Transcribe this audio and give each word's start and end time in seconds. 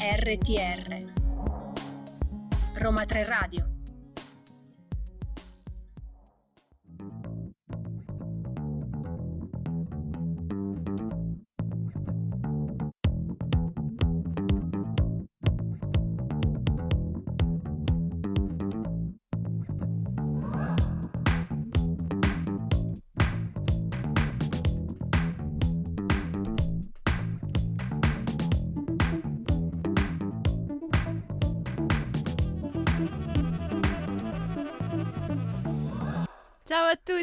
RTR 0.00 1.12
Roma 2.76 3.04
3 3.04 3.24
Radio 3.24 3.79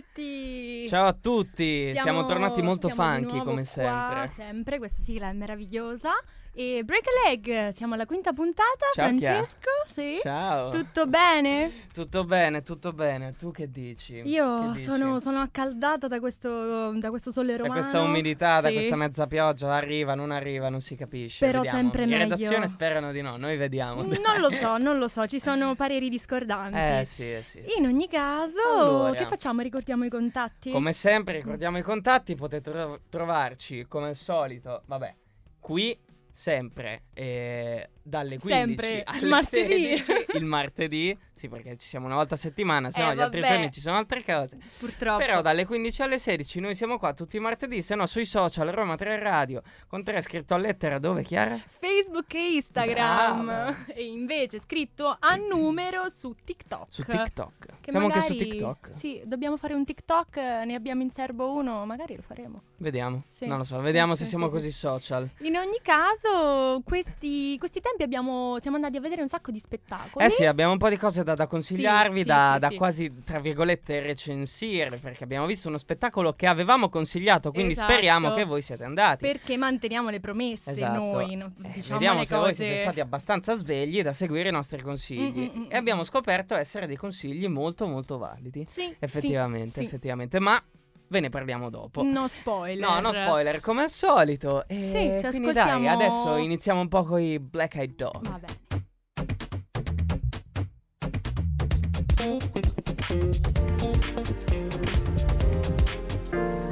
tutti! 0.02 0.88
Ciao 0.88 1.08
a 1.08 1.14
tutti, 1.14 1.92
siamo, 1.94 2.26
tornati 2.26 2.62
molto 2.62 2.88
siamo 2.88 3.02
funky 3.02 3.40
come 3.40 3.64
qua, 3.64 3.66
sempre. 3.66 4.28
sempre, 4.36 4.78
questa 4.78 5.02
sigla 5.02 5.30
è 5.30 5.34
meravigliosa. 5.34 6.12
E 6.60 6.82
Break 6.84 7.04
a 7.06 7.30
Leg, 7.30 7.70
siamo 7.70 7.94
alla 7.94 8.08
quinta 8.08 8.34
puntata. 8.34 8.88
Ciao. 8.92 9.06
Francesco, 9.06 9.70
sì? 9.94 10.18
Ciao. 10.24 10.72
Tutto 10.72 11.06
bene? 11.06 11.86
Tutto 11.94 12.24
bene, 12.24 12.64
tutto 12.64 12.94
bene. 12.94 13.36
Tu 13.36 13.52
che 13.52 13.70
dici? 13.70 14.24
Io 14.26 14.62
Che 14.62 14.72
dici? 14.72 14.84
sono, 14.86 15.20
sono 15.20 15.40
accaldata 15.40 16.08
da 16.08 16.20
questo, 16.20 16.94
da 16.98 17.10
questo 17.12 17.30
sole 17.30 17.52
Da 17.52 17.58
romano. 17.62 17.74
questa 17.80 18.02
umidità, 18.02 18.60
da 18.60 18.70
Sì. 18.70 18.74
questa 18.74 18.96
mezza 18.96 19.28
pioggia, 19.28 19.72
arriva, 19.72 20.16
non 20.16 20.32
arriva, 20.32 20.70
non 20.70 20.82
si 20.82 20.96
capisce. 20.96 21.46
Però 21.46 21.60
vediamo. 21.62 21.80
sempre 21.80 22.04
In 22.06 22.10
meglio. 22.10 22.24
redazione 22.24 22.66
sperano 22.66 23.12
di 23.12 23.22
no, 23.22 23.38
noi 23.38 23.56
vediamo. 23.56 24.02
Non 24.02 24.40
lo 24.40 24.50
so, 24.50 24.78
non 24.78 24.98
lo 24.98 25.08
so, 25.08 25.28
ci 25.28 25.40
sono 25.40 25.76
pareri 25.78 26.10
discordanti. 26.10 26.76
eh 26.76 27.06
sì, 27.06 27.34
eh 27.34 27.44
sì. 27.44 27.62
sì. 27.64 27.78
In 27.80 27.86
ogni 27.86 28.08
caso, 28.08 28.62
Allora. 28.68 29.12
che 29.14 29.28
facciamo? 29.28 29.62
Ricordiamo 29.62 30.06
i 30.06 30.10
contatti? 30.10 30.72
Come 30.72 30.92
sempre 30.92 31.36
ricordiamo 31.36 31.78
i 31.78 31.84
contatti, 31.84 32.34
potete 32.34 32.72
tro- 32.72 33.00
trovarci 33.12 33.86
come 33.88 34.08
al 34.08 34.16
solito, 34.16 34.82
vabbè, 34.88 35.14
qui 35.60 35.96
sempre 36.38 37.02
eh, 37.16 37.90
dalle 38.08 38.38
15 38.38 38.48
Sempre, 38.48 39.04
alle 39.04 39.20
il 39.22 39.28
martedì. 39.28 39.98
16, 39.98 40.26
il 40.38 40.46
martedì, 40.46 41.18
sì 41.34 41.48
perché 41.50 41.78
ci 41.78 41.88
siamo 41.88 42.06
una 42.06 42.16
volta 42.16 42.36
a 42.36 42.38
settimana, 42.38 42.90
se 42.90 43.02
Eh, 43.02 43.06
no 43.06 43.14
gli 43.16 43.20
altri 43.20 43.42
giorni 43.42 43.72
ci 43.72 43.80
sono 43.82 43.98
altre 43.98 44.24
cose. 44.24 44.58
Purtroppo. 44.80 45.18
Però 45.24 45.42
dalle 45.42 45.66
15 45.66 46.02
alle 46.02 46.20
16 46.20 46.60
noi 46.60 46.76
siamo 46.76 46.98
qua 46.98 47.14
tutti 47.14 47.38
i 47.38 47.40
martedì, 47.40 47.82
se 47.82 47.96
no 47.96 48.06
sui 48.06 48.26
social 48.26 48.68
Roma 48.70 48.96
3 48.96 49.20
Radio, 49.20 49.62
con 49.88 50.04
3 50.04 50.22
scritto 50.22 50.54
a 50.54 50.58
lettera 50.58 51.00
dove 51.00 51.24
Chiara? 51.24 51.60
Facebook 51.80 52.34
e 52.34 52.54
Instagram. 52.56 53.46
Brava. 53.46 53.76
E 53.88 54.04
invece 54.06 54.60
scritto 54.60 55.16
a 55.20 55.36
numero 55.36 56.10
su 56.10 56.36
TikTok. 56.44 56.86
Su 56.90 57.04
TikTok. 57.04 57.66
Che 57.82 57.92
Siamo 57.92 58.06
anche 58.08 58.18
magari- 58.20 58.38
su 58.40 58.46
TikTok. 58.50 58.88
Sì, 58.92 59.22
dobbiamo 59.26 59.58
fare 59.58 59.74
un 59.74 59.84
TikTok, 59.86 60.38
eh, 60.38 60.64
ne 60.66 60.76
abbiamo 60.76 61.02
in 61.02 61.10
serbo 61.12 61.52
uno, 61.52 61.86
magari 61.86 62.16
lo 62.16 62.22
faremo. 62.22 62.62
Vediamo. 62.78 63.24
Sì, 63.30 63.46
Non 63.48 63.58
lo 63.58 63.64
so, 63.64 63.80
vediamo 63.80 64.14
sì, 64.14 64.20
se 64.20 64.24
sì, 64.26 64.30
siamo 64.32 64.46
sì. 64.48 64.52
così 64.52 64.72
social. 64.72 65.28
In 65.40 65.56
ogni 65.58 65.80
caso, 65.82 66.82
questi, 66.86 67.58
questi 67.58 67.82
tempi 67.98 68.04
abbiamo, 68.04 68.60
siamo 68.60 68.76
andati 68.78 68.98
a 68.98 69.02
vedere 69.02 69.22
un 69.22 69.28
sacco 69.30 69.52
di 69.52 69.60
spettacoli. 69.60 70.24
Eh 70.24 70.30
sì, 70.30 70.46
abbiamo 70.46 70.72
un 70.72 70.78
po' 70.78 70.90
di 70.90 70.98
cose 70.98 71.24
da, 71.24 71.34
da 71.34 71.48
consigliarvi, 71.48 72.20
Sì, 72.20 72.26
da, 72.26 72.52
sì, 72.54 72.60
da 72.60 72.70
sì. 72.70 72.76
quasi, 72.76 73.14
tra 73.24 73.40
virgolette, 73.40 74.00
recensire, 74.02 74.98
perché 74.98 75.24
abbiamo 75.24 75.46
visto 75.46 75.68
uno 75.68 75.78
spettacolo 75.78 76.34
che 76.34 76.48
avevamo 76.48 76.90
consigliato, 76.90 77.52
quindi 77.52 77.74
Esatto. 77.74 77.92
speriamo 77.92 78.34
che 78.34 78.46
voi 78.46 78.62
siate 78.62 78.84
andati. 78.84 79.26
Perché 79.26 79.58
manteniamo 79.58 80.10
le 80.10 80.20
promesse 80.20 80.72
Esatto. 80.72 81.00
noi, 81.00 81.36
no? 81.36 81.52
Eh, 81.64 81.70
diciamo 81.74 82.00
vediamo 82.00 82.20
le 82.20 82.26
se 82.26 82.34
cose. 82.36 82.46
voi 82.46 82.54
siete 82.56 82.82
stati 82.82 83.00
abbastanza 83.00 83.56
svegli 83.56 84.02
da 84.02 84.14
seguire 84.14 84.50
i 84.50 84.52
nostri 84.52 84.82
consigli. 84.82 85.50
Mm, 85.54 85.58
mm, 85.60 85.62
mm, 85.64 85.66
e 85.70 85.76
abbiamo 85.76 86.04
scoperto 86.04 86.56
essere 86.56 86.88
dei 86.88 86.96
consigli 86.96 87.48
molto 87.48 87.88
molto 87.88 88.18
validi. 88.18 88.66
Sì, 88.68 88.94
Effettivamente, 89.00 89.82
effettivamente. 89.84 90.40
Ma 90.40 90.62
ve 91.10 91.20
ne 91.20 91.30
parliamo 91.30 91.70
dopo. 91.70 92.02
No 92.04 92.28
spoiler. 92.28 92.78
No, 92.88 93.00
no 93.00 93.12
spoiler, 93.12 93.60
come 93.60 93.84
al 93.84 93.90
solito. 93.90 94.68
E 94.68 94.82
Sì, 94.84 95.18
ci 95.20 95.28
quindi 95.30 95.50
ascoltiamo- 95.50 95.80
dai, 95.80 95.88
adesso 95.88 96.36
iniziamo 96.38 96.82
un 96.82 96.88
po' 96.88 97.04
con 97.04 97.22
i 97.22 97.40
Black 97.40 97.76
Eyed 97.76 97.96
Dog. 97.96 98.28
Vabbè. 98.28 98.46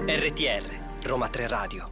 RTR 0.08 1.08
Roma 1.08 1.28
3 1.28 1.48
Radio. 1.48 1.92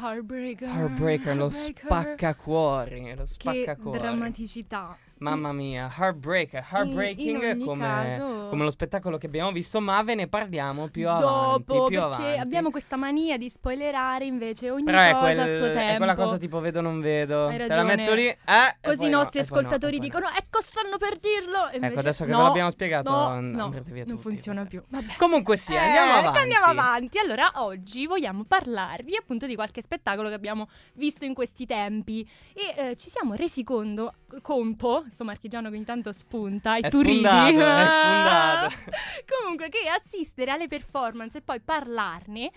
Heartbreaker. 0.00 0.68
Heartbreaker, 0.68 1.36
lo 1.36 1.50
spaccacuori, 1.50 3.14
lo 3.14 3.22
Che 3.22 3.26
spaccacuori. 3.26 3.98
drammaticità. 3.98 4.96
Mamma 5.30 5.52
mia, 5.52 5.90
Heartbreaker, 5.96 6.66
Heartbreaking 6.70 7.42
in 7.42 7.50
ogni 7.52 7.64
come, 7.64 7.84
caso- 7.84 8.48
come 8.48 8.64
lo 8.64 8.70
spettacolo 8.70 9.16
che 9.18 9.26
abbiamo 9.26 9.52
visto, 9.52 9.80
ma 9.80 10.02
ve 10.02 10.14
ne 10.14 10.28
parliamo 10.28 10.88
più 10.88 11.08
avanti, 11.08 11.24
Dopo, 11.64 11.86
più 11.86 11.98
perché 11.98 12.04
avanti. 12.04 12.38
abbiamo 12.40 12.70
questa 12.70 12.96
mania 12.96 13.36
di 13.38 13.48
spoilerare 13.48 14.24
invece 14.26 14.70
ogni 14.70 14.84
Però 14.84 14.98
cosa 15.12 15.18
quel- 15.18 15.38
a 15.40 15.46
suo 15.46 15.70
tempo. 15.70 15.92
è 15.92 15.96
quella 15.96 16.14
cosa 16.14 16.36
tipo 16.38 16.60
vedo 16.60 16.80
non 16.80 17.00
vedo. 17.00 17.46
Hai 17.46 17.56
Te 17.56 17.66
la 17.66 17.82
metto 17.82 18.12
lì, 18.14 18.26
eh, 18.26 18.38
Così 18.82 19.06
i 19.06 19.08
no, 19.08 19.16
nostri 19.18 19.38
no, 19.40 19.44
ascoltatori 19.46 19.96
no. 19.96 20.02
dicono 20.02 20.28
ecco 20.28 20.60
stanno 20.60 20.96
per 20.98 21.18
dirlo 21.18 21.68
e 21.70 21.74
invece 21.76 21.92
Ecco, 21.92 22.00
adesso 22.00 22.24
che 22.24 22.30
no, 22.30 22.36
ve 22.38 22.42
l'abbiamo 22.44 22.70
spiegato, 22.70 23.10
no, 23.10 23.26
and- 23.28 23.54
no, 23.54 23.64
andrete 23.64 23.92
via 23.92 24.04
non 24.04 24.16
tutti, 24.16 24.28
funziona 24.28 24.58
vabbè. 24.62 24.70
più 24.70 24.82
Vabbè. 24.88 25.14
Comunque 25.16 25.56
sì, 25.56 25.72
Eh, 25.72 25.76
andiamo 25.78 26.12
avanti. 26.18 26.38
Andiamo 26.38 26.64
avanti. 26.66 27.18
Allora, 27.18 27.50
oggi 27.56 28.06
vogliamo 28.06 28.44
parlarvi 28.44 29.16
appunto 29.16 29.46
di 29.46 29.54
qualche 29.54 29.80
spettacolo 29.82 30.28
che 30.28 30.34
abbiamo 30.34 30.68
visto 30.94 31.24
in 31.24 31.32
questi 31.34 31.64
tempi 31.66 32.28
e 32.52 32.90
eh, 32.90 32.96
ci 32.96 33.08
siamo 33.10 33.34
resi 33.34 33.64
conto, 33.64 34.14
conto, 34.42 35.04
sto 35.14 35.24
marchigiano 35.24 35.70
che 35.70 35.76
intanto 35.76 36.12
spunta, 36.12 36.76
i 36.76 36.82
È 36.82 36.90
turidi. 36.90 37.14
spuntato, 37.24 37.58
è 37.58 37.62
Ah. 37.64 38.68
spuntato. 38.70 38.96
Comunque 39.38 39.68
che 39.70 39.88
assistere 39.88 40.50
alle 40.50 40.68
performance 40.68 41.38
e 41.38 41.40
poi 41.40 41.60
parlarne 41.60 42.50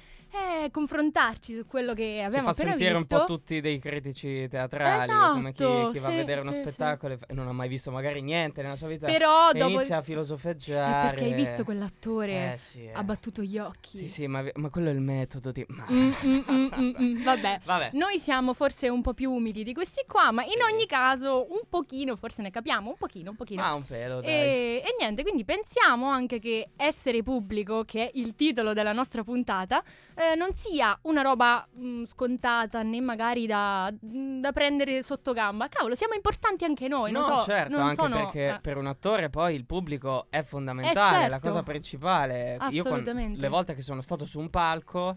e 0.66 0.72
confrontarci 0.72 1.56
su 1.56 1.66
quello 1.66 1.94
che 1.94 2.18
Ci 2.20 2.24
abbiamo 2.26 2.46
fa 2.46 2.52
appena 2.52 2.70
sentire 2.72 2.94
visto. 2.98 3.16
un 3.16 3.20
po' 3.22 3.26
tutti 3.26 3.62
dei 3.62 3.80
critici 3.80 4.48
teatrali, 4.50 5.12
come 5.34 5.54
chi, 5.54 5.64
Esatto, 5.64 5.92
chi 5.92 6.00
va 6.00 6.08
a 6.08 6.10
sì, 6.12 6.16
vedere 6.16 6.42
uno 6.42 6.52
sì, 6.52 6.60
spettacolo 6.62 7.14
e 7.14 7.18
fa- 7.18 7.26
non 7.30 7.48
ha 7.48 7.52
mai 7.54 7.68
visto 7.68 7.92
magari 7.92 8.22
niente 8.22 8.62
nella 8.62 8.76
sua 8.76 8.88
vita. 8.88 9.08
Però 9.08 9.52
e 9.52 9.58
dopo 9.58 9.72
inizia 9.72 9.98
a 9.98 10.00
Eh, 10.00 10.04
filosofeggiare. 10.04 11.10
perché 11.16 11.26
hai 11.26 11.34
visto 11.34 11.64
quell'attore 11.64 12.54
Eh 12.54 12.58
sì, 12.58 12.84
eh. 12.86 12.92
ha 12.94 13.04
battuto 13.04 13.42
gli 13.42 13.58
occhi. 13.58 13.98
Sì, 13.98 14.08
sì, 14.08 14.28
ma, 14.28 14.44
ma 14.56 14.70
quello 14.70 14.90
è 14.90 14.94
il 14.94 15.00
metodo 15.02 15.52
di... 15.52 15.66
Ma... 15.70 15.86
Mm, 15.90 16.12
mm, 16.26 16.44
mm, 16.52 16.68
mm, 16.78 16.94
mm, 17.02 17.24
Vabbè. 17.24 17.60
Vabbè. 17.64 17.90
Noi 17.94 18.20
siamo 18.20 18.54
forse 18.54 18.90
un 18.90 19.02
po' 19.02 19.14
più 19.14 19.32
umili 19.32 19.64
di 19.64 19.74
questi 19.74 20.04
qua, 20.08 20.32
ma 20.32 20.44
in 20.44 20.50
Sì. 20.52 20.74
ogni 20.74 20.86
caso 20.86 21.46
un 21.50 21.62
pochino, 21.70 22.16
forse 22.16 22.42
ne 22.42 22.50
capiamo, 22.52 22.90
un 22.90 22.96
pochino, 22.98 23.30
un 23.32 23.36
pochino. 23.36 23.62
Ma 23.62 23.74
un 23.74 23.86
pelo, 23.86 24.22
dai. 24.22 24.30
E, 24.32 24.84
e 24.86 24.96
niente, 25.00 25.22
quindi 25.24 25.46
pensiamo 25.46 26.10
anche 26.10 26.40
che 26.40 26.70
essere 26.76 27.24
pubblico, 27.24 27.84
che 27.86 28.06
è 28.08 28.12
il 28.16 28.36
titolo 28.36 28.74
della 28.74 28.92
nostra 28.92 29.24
puntata, 29.24 29.82
eh, 30.16 30.27
non 30.36 30.54
sia 30.54 30.98
una 31.04 31.22
roba 31.22 31.68
mh, 31.72 32.04
scontata 32.04 32.82
né 32.84 33.00
magari 33.02 33.46
da, 33.46 33.92
mh, 33.92 34.40
da 34.40 34.52
prendere 34.52 35.04
sotto 35.04 35.34
gamba. 35.34 35.68
Cavolo, 35.68 35.96
siamo 35.96 36.14
importanti 36.14 36.64
anche 36.64 36.88
noi, 36.88 37.12
no, 37.12 37.24
so, 37.24 37.42
certo, 37.44 37.78
anche 37.78 37.96
sono- 37.96 38.16
perché 38.16 38.48
eh. 38.56 38.60
per 38.62 38.78
un 38.78 38.88
attore 38.88 39.30
poi 39.30 39.56
il 39.56 39.66
pubblico 39.66 40.28
è 40.30 40.44
fondamentale, 40.44 41.18
è 41.26 41.28
la 41.28 41.34
certo. 41.36 41.48
cosa 41.48 41.64
principale. 41.64 42.58
Io 42.72 42.82
Assolutamente. 42.84 43.40
le 43.40 43.48
volte 43.50 43.74
che 43.74 43.82
sono 43.82 44.02
stato 44.02 44.26
su 44.26 44.40
un 44.40 44.50
palco, 44.50 45.16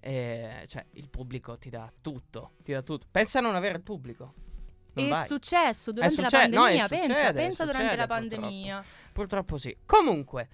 eh, 0.00 0.64
cioè 0.68 0.84
il 0.92 1.08
pubblico 1.08 1.56
ti 1.58 1.70
dà 1.70 1.90
tutto, 2.00 2.52
ti 2.62 2.72
dà 2.72 2.82
tutto. 2.82 3.06
Pensa 3.10 3.38
a 3.38 3.42
non 3.42 3.54
avere 3.54 3.76
il 3.76 3.82
pubblico. 3.82 4.34
Non 4.94 5.06
È 5.06 5.08
vai. 5.08 5.26
successo 5.26 5.90
durante 5.90 6.20
la 6.20 6.28
succe- 6.28 6.46
no, 6.48 6.66
è 6.66 6.76
pandemia, 6.76 6.88
pensa, 6.88 7.06
succede, 7.06 7.32
pensa 7.32 7.64
durante 7.64 7.82
succede, 7.88 7.96
la 7.96 8.06
purtroppo. 8.06 8.36
pandemia. 8.40 8.84
Purtroppo 9.12 9.56
sì. 9.56 9.76
Comunque, 9.86 10.48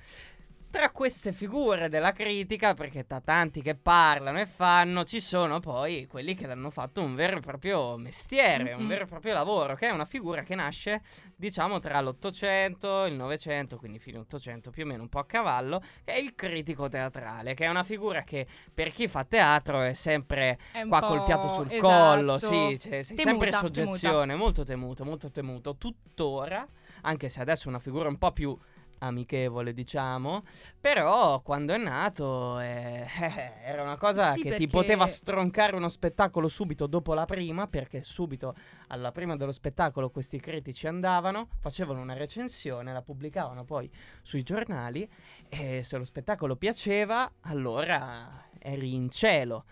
tra 0.71 0.91
queste 0.91 1.33
figure 1.33 1.89
della 1.89 2.13
critica, 2.13 2.75
perché 2.75 3.05
da 3.07 3.21
tanti 3.21 3.63
che 3.63 3.75
parlano 3.75 4.39
e 4.39 4.47
fanno, 4.47 5.05
ci 5.05 5.21
sono 5.21 5.61
poi 5.61 6.07
quelli 6.07 6.35
che 6.35 6.47
l'hanno 6.47 6.71
fatto 6.71 7.03
un 7.03 7.15
vero 7.15 7.39
e 7.39 7.41
proprio 7.41 7.97
mestiere, 7.97 8.73
un 8.73 8.81
Mm-mm. 8.81 8.89
vero 8.89 9.05
e 9.05 9.07
proprio 9.07 9.33
lavoro, 9.33 9.75
che 9.75 9.89
è 9.89 9.91
una 9.91 10.05
figura 10.05 10.43
che 10.43 10.55
nasce, 10.55 11.03
diciamo, 11.35 11.79
tra 11.79 12.01
l'Ottocento 12.01 13.05
e 13.05 13.09
il 13.09 13.15
Novecento, 13.15 13.77
quindi 13.79 13.99
fine 13.99 14.19
Ottocento 14.19 14.71
più 14.71 14.85
o 14.85 14.87
meno 14.87 15.03
un 15.03 15.09
po' 15.09 15.21
a 15.21 15.27
cavallo, 15.27 15.81
che 16.05 16.13
è 16.13 16.19
il 16.19 16.35
critico 16.35 16.89
teatrale, 16.89 17.55
che 17.55 17.65
è 17.65 17.69
una 17.69 17.85
figura 17.85 18.23
che 18.23 18.47
per 18.73 18.93
chi 18.93 19.09
fa 19.09 19.25
teatro 19.25 19.81
è 19.83 19.95
sempre 19.95 20.59
È 20.73 20.83
un 20.83 20.89
qua 20.89 21.01
col 21.01 21.23
fiato 21.23 21.49
sul 21.49 21.71
esatto. 21.71 21.89
collo, 21.89 22.39
sì, 22.39 22.79
cioè, 22.79 23.03
sei 23.03 23.17
sempre 23.17 23.33
in 23.33 23.39
Temuta, 23.39 23.59
soggezione, 23.59 24.35
molto 24.35 24.65
temuto, 24.65 25.05
molto 25.05 25.31
temuto, 25.31 25.77
tuttora, 25.77 26.67
anche 27.03 27.29
se 27.29 27.41
adesso 27.41 27.67
è 27.67 27.69
una 27.69 27.79
figura 27.79 28.09
un 28.09 28.19
po' 28.19 28.33
più 28.33 28.57
amichevole, 28.99 29.73
diciamo, 29.73 30.43
però 30.81 31.41
quando 31.43 31.73
è 31.73 31.77
nato 31.79 32.59
eh, 32.61 33.07
eh, 33.21 33.53
era 33.65 33.83
una 33.83 33.97
cosa 33.97 34.33
Sì, 34.33 34.43
che 34.43 34.51
ti 34.57 34.67
perché- 34.67 34.69
poteva 34.69 35.07
stroncare 35.07 35.77
uno 35.77 35.89
spettacolo 35.89 36.49
subito 36.49 36.87
dopo 36.87 37.15
la 37.15 37.25
prima, 37.25 37.67
perché 37.67 38.03
subito 38.03 38.55
alla 38.89 39.13
prima 39.13 39.37
dello 39.37 39.53
spettacolo 39.53 40.11
questi 40.11 40.41
critici 40.41 40.87
andavano, 40.87 41.49
facevano 41.61 42.01
una 42.01 42.15
recensione, 42.15 42.93
la 42.93 43.03
pubblicavano 43.03 43.65
poi 43.65 43.91
sui 44.23 44.43
giornali 44.43 45.09
e 45.49 45.83
se 45.83 45.97
lo 45.97 46.05
spettacolo 46.05 46.57
piaceva, 46.57 47.31
allora 47.43 48.47
eri 48.59 48.95
in 48.95 49.11
cielo. 49.11 49.65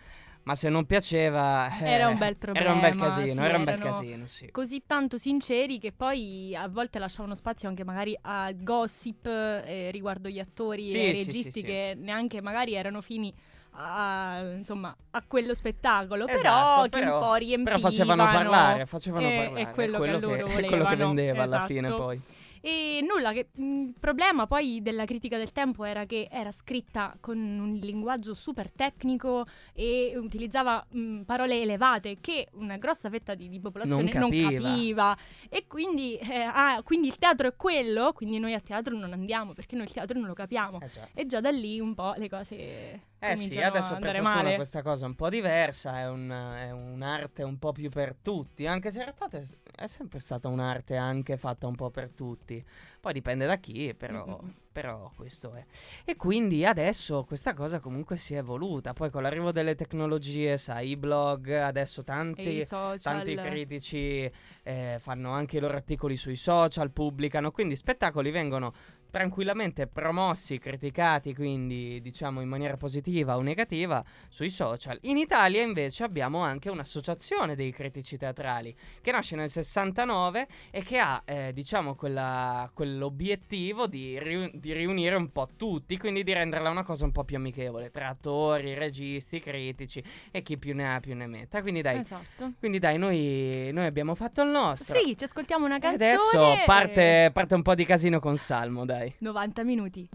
Ma 0.47 0.55
se 0.55 0.69
non 0.69 0.87
piaceva... 0.87 1.69
eh, 1.81 1.91
Era 1.91 2.07
un 2.07 2.19
bel 2.19 2.37
Era 2.53 2.73
un 2.73 2.81
bel 2.81 2.91
problema, 2.91 3.15
casino, 3.17 3.43
sì, 3.43 3.49
era 3.49 3.59
un 3.59 3.65
bel 3.65 3.79
casino, 3.81 4.27
sì. 4.29 4.51
così 4.53 4.83
tanto 4.87 5.19
sinceri 5.19 5.81
che 5.81 5.91
poi 5.91 6.55
a 6.55 6.69
volte 6.69 7.01
lasciavano 7.01 7.35
spazio 7.35 7.69
anche 7.69 7.83
magari 7.83 8.17
a 8.23 8.53
gossip 8.53 9.27
eh, 9.27 9.91
riguardo 9.91 10.29
gli 10.29 10.39
attori 10.39 10.89
Sì, 10.91 10.99
e 10.99 11.09
i 11.11 11.25
registi 11.25 11.63
che 11.63 11.97
neanche 11.99 12.41
magari 12.41 12.75
erano 12.75 13.01
fini 13.01 13.35
a, 13.79 14.41
insomma, 14.57 14.97
a 15.11 15.25
quello 15.27 15.53
spettacolo, 15.53 16.29
Esatto, 16.29 16.89
però 16.89 17.05
che 17.05 17.11
un 17.11 17.19
po' 17.19 17.35
riempivano. 17.35 17.77
Però 17.79 17.91
facevano 17.91 18.25
parlare, 18.25 18.87
facevano 18.87 19.29
e- 19.29 19.37
parlare. 19.37 19.61
e 19.61 19.71
quello 19.73 19.99
che 19.99 20.11
loro 20.13 20.35
è 20.35 20.43
quello 20.43 20.69
che 20.69 20.79
volevano, 20.79 20.97
vendeva 20.97 21.43
alla 21.43 21.67
fine 21.67 21.87
esatto. 21.89 22.03
poi. 22.03 22.23
E 22.67 22.99
nulla, 23.01 23.33
che, 23.33 23.51
mh, 23.53 23.63
il 23.63 23.95
problema 24.01 24.49
poi 24.49 24.83
della 24.83 25.05
critica 25.05 25.39
del 25.39 25.53
tempo 25.53 25.85
era 25.85 26.05
che 26.05 26.27
era 26.29 26.51
scritta 26.51 27.17
con 27.21 27.39
un 27.39 27.75
linguaggio 27.75 28.35
super 28.35 28.73
tecnico 28.73 29.47
e 29.73 30.15
utilizzava 30.17 30.85
mh, 30.89 31.21
parole 31.21 31.63
elevate 31.63 32.17
che 32.21 32.49
una 32.55 32.77
grossa 32.77 33.09
fetta 33.09 33.37
di, 33.37 33.49
di 33.49 33.61
popolazione 33.61 34.11
Non 34.13 34.31
capiva. 34.31 34.51
capiva. 34.51 35.17
E 35.49 35.69
quindi, 35.69 36.17
eh, 36.17 36.41
ah, 36.43 36.83
quindi 36.83 37.07
il 37.07 37.19
teatro 37.19 37.47
è 37.47 37.55
quello, 37.55 38.13
quindi 38.13 38.41
noi 38.41 38.53
a 38.53 38.61
teatro 38.61 38.97
non 38.97 39.13
andiamo 39.13 39.53
perché 39.53 39.77
noi 39.77 39.85
il 39.85 39.93
teatro 39.93 40.19
non 40.19 40.27
lo 40.27 40.35
capiamo. 40.35 40.81
Eh 40.81 40.91
già. 40.91 41.09
E 41.15 41.25
già 41.25 41.41
da 41.41 41.51
lì 41.51 41.79
un 41.79 41.95
po' 41.95 42.15
le 42.17 42.29
cose 42.29 43.01
Eh 43.19 43.37
sì, 43.37 43.61
adesso 43.61 43.97
per 43.97 44.17
fortuna 44.17 44.35
male. 44.43 44.55
questa 44.57 44.83
cosa 44.83 45.05
è 45.05 45.09
un 45.09 45.15
po' 45.15 45.29
diversa, 45.29 45.99
è, 46.01 46.09
un- 46.09 46.31
è 46.31 46.71
un'arte 46.71 47.43
un 47.43 47.59
po' 47.59 47.73
più 47.73 47.89
per 47.89 48.15
tutti, 48.21 48.67
anche 48.67 48.91
se 48.91 48.99
in 48.99 49.05
realtà 49.05 49.29
è, 49.75 49.87
sempre 49.87 50.21
stata 50.21 50.49
un'arte 50.49 50.97
anche 50.97 51.37
fatta 51.37 51.67
un 51.67 51.75
po' 51.75 51.91
per 51.91 52.11
tutti. 52.11 52.63
Poi 53.01 53.13
dipende 53.13 53.47
da 53.47 53.57
chi, 53.57 53.95
però, 53.95 54.27
Mm-mm. 54.27 54.55
però 54.71 55.11
questo 55.17 55.55
è. 55.55 55.65
E 56.05 56.17
quindi 56.17 56.67
adesso 56.67 57.25
questa 57.25 57.55
cosa 57.55 57.81
comunque 57.81 58.17
si 58.17 58.35
è 58.35 58.39
evoluta, 58.39 58.93
poi 58.93 59.11
con 59.11 59.23
l'arrivo 59.23 59.51
delle 59.51 59.75
tecnologie, 59.77 60.57
sai, 60.59 60.91
i 60.91 60.97
blog, 60.97 61.49
adesso 61.51 62.05
tanti... 62.05 62.65
Tanti 63.01 63.35
critici 63.35 64.31
eh, 64.63 64.97
fanno 65.01 65.31
anche 65.31 65.57
i 65.57 65.61
loro 65.61 65.75
articoli 65.75 66.17
sui 66.17 66.37
social, 66.37 66.91
pubblicano, 66.91 67.51
quindi 67.51 67.77
spettacoli 67.77 68.31
vengono 68.31 68.73
tranquillamente 69.17 69.87
promossi, 69.87 70.59
criticati, 70.59 71.35
quindi 71.35 72.03
diciamo 72.03 72.43
in 72.43 72.49
maniera 72.49 72.77
positiva 72.77 73.39
o 73.39 73.41
negativa 73.41 74.05
sui 74.29 74.51
social. 74.51 74.99
In 75.05 75.17
Italia 75.17 75.63
invece 75.63 76.05
abbiamo 76.05 76.41
anche 76.41 76.69
un'associazione 76.69 77.55
dei 77.57 77.73
critici 77.73 78.19
teatrali 78.19 78.77
che 79.01 79.13
nasce 79.13 79.35
nel 79.35 79.49
69 79.49 80.47
e 80.71 80.83
che 80.83 80.99
ha 80.99 81.23
eh, 81.25 81.55
diciamo 81.55 81.95
quella- 81.95 82.71
quell'obiettivo 82.75 83.87
di, 83.87 84.19
riu- 84.19 84.55
di 84.55 84.75
riunire 84.75 85.15
un 85.15 85.33
po' 85.33 85.49
tutti, 85.57 85.97
quindi 85.97 86.23
di 86.23 86.35
renderla 86.35 86.69
una 86.69 86.85
cosa 86.85 87.07
un 87.07 87.13
po' 87.13 87.25
più 87.25 87.37
amichevole 87.37 87.91
tra 87.91 88.09
attori, 88.09 88.75
registi, 88.75 89.41
critici 89.41 90.05
e 90.31 90.43
chi 90.43 90.59
più 90.59 90.75
ne 90.75 90.95
ha 90.95 91.01
più 91.01 91.15
ne 91.15 91.27
metta. 91.27 91.63
Quindi 91.63 91.81
dai, 91.81 92.01
Esatto. 92.01 92.53
quindi 92.59 92.79
dai, 92.79 92.99
noi, 92.99 93.71
noi 93.73 93.87
abbiamo 93.87 94.15
fatto 94.15 94.43
il 94.43 94.51
nostro. 94.51 94.95
Sì, 95.01 95.17
ci 95.17 95.25
ascoltiamo 95.25 95.65
una 95.65 95.79
canzone. 95.79 96.11
adesso 96.11 96.63
parte, 96.67 97.31
parte 97.33 97.55
un 97.55 97.63
po' 97.63 97.75
di 97.75 97.87
casino 97.87 98.21
con 98.21 98.37
Salmo, 98.37 98.85
dai. 98.85 99.05
90 99.19 99.63
minuti. 99.65 100.09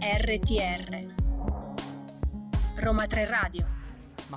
RTR 0.00 1.10
Roma 2.76 3.06
3 3.06 3.26
Radio 3.26 3.81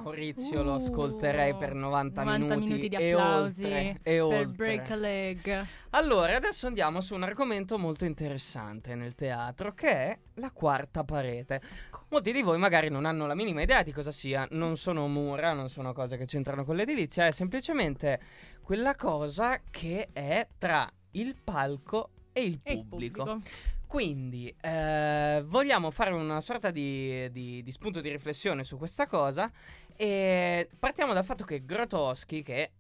Maurizio 0.02 0.64
lo 0.64 0.74
Uh, 0.74 0.76
ascolterei 0.76 1.56
per 1.56 1.74
90, 1.74 2.24
90 2.24 2.56
minuti 2.58 2.90
di 2.90 2.96
e 2.96 3.12
applausi 3.14 3.64
oltre. 3.64 3.90
E 3.90 3.98
per 4.04 4.22
oltre. 4.22 4.46
Break 4.48 4.92
a 4.92 4.96
Leg. 4.96 5.66
Allora, 5.92 6.36
adesso 6.36 6.68
andiamo 6.68 7.02
su 7.02 7.14
un 7.16 7.24
argomento 7.24 7.78
molto 7.78 8.06
interessante 8.06 8.96
nel 8.96 9.16
teatro, 9.16 9.74
che 9.74 9.90
è 9.90 10.20
la 10.36 10.52
quarta 10.52 11.04
parete. 11.04 11.62
Molti 12.10 12.32
di 12.32 12.42
voi 12.42 12.58
magari 12.58 12.90
non 12.90 13.06
hanno 13.06 13.26
la 13.26 13.36
minima 13.36 13.62
idea 13.62 13.82
di 13.84 13.92
cosa 13.92 14.12
sia, 14.12 14.48
non 14.52 14.78
sono 14.78 15.08
mura, 15.08 15.54
non 15.54 15.70
sono 15.70 15.94
cose 15.94 16.18
che 16.18 16.26
c'entrano 16.26 16.66
con 16.66 16.76
l'edilizia, 16.76 17.28
è 17.28 17.32
semplicemente 17.32 18.20
quella 18.62 18.96
cosa 18.96 19.62
che 19.70 20.10
è 20.12 20.48
tra 20.58 20.90
il 21.12 21.36
palco 21.42 22.10
e 22.34 22.42
il 22.42 22.60
E 22.64 22.74
il 22.74 22.86
pubblico. 22.86 23.40
Quindi 23.88 24.54
eh, 24.62 25.44
vogliamo 25.46 25.92
fare 25.92 26.12
una 26.12 26.42
sorta 26.42 26.72
di, 26.72 27.32
di- 27.32 27.62
di 27.64 27.72
spunto 27.72 28.02
di 28.02 28.10
riflessione 28.10 28.64
su 28.64 28.78
questa 28.78 29.08
cosa 29.08 29.50
e 29.96 30.68
partiamo 30.78 31.14
dal 31.14 31.24
fatto 31.24 31.44
che 31.46 31.64
Grotowski, 31.66 32.42
che 32.44 32.56
è 32.56 32.72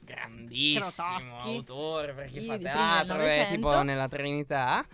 grandissimo 0.00 0.80
Grotowski. 0.80 1.48
autore 1.56 2.12
per 2.14 2.26
chi 2.26 2.40
Sì, 2.40 2.46
fa 2.46 2.58
teatro, 2.58 3.16
è 3.16 3.46
tipo 3.48 3.68
Novecento. 3.68 3.82
nella 3.82 4.08
Trinità, 4.08 4.86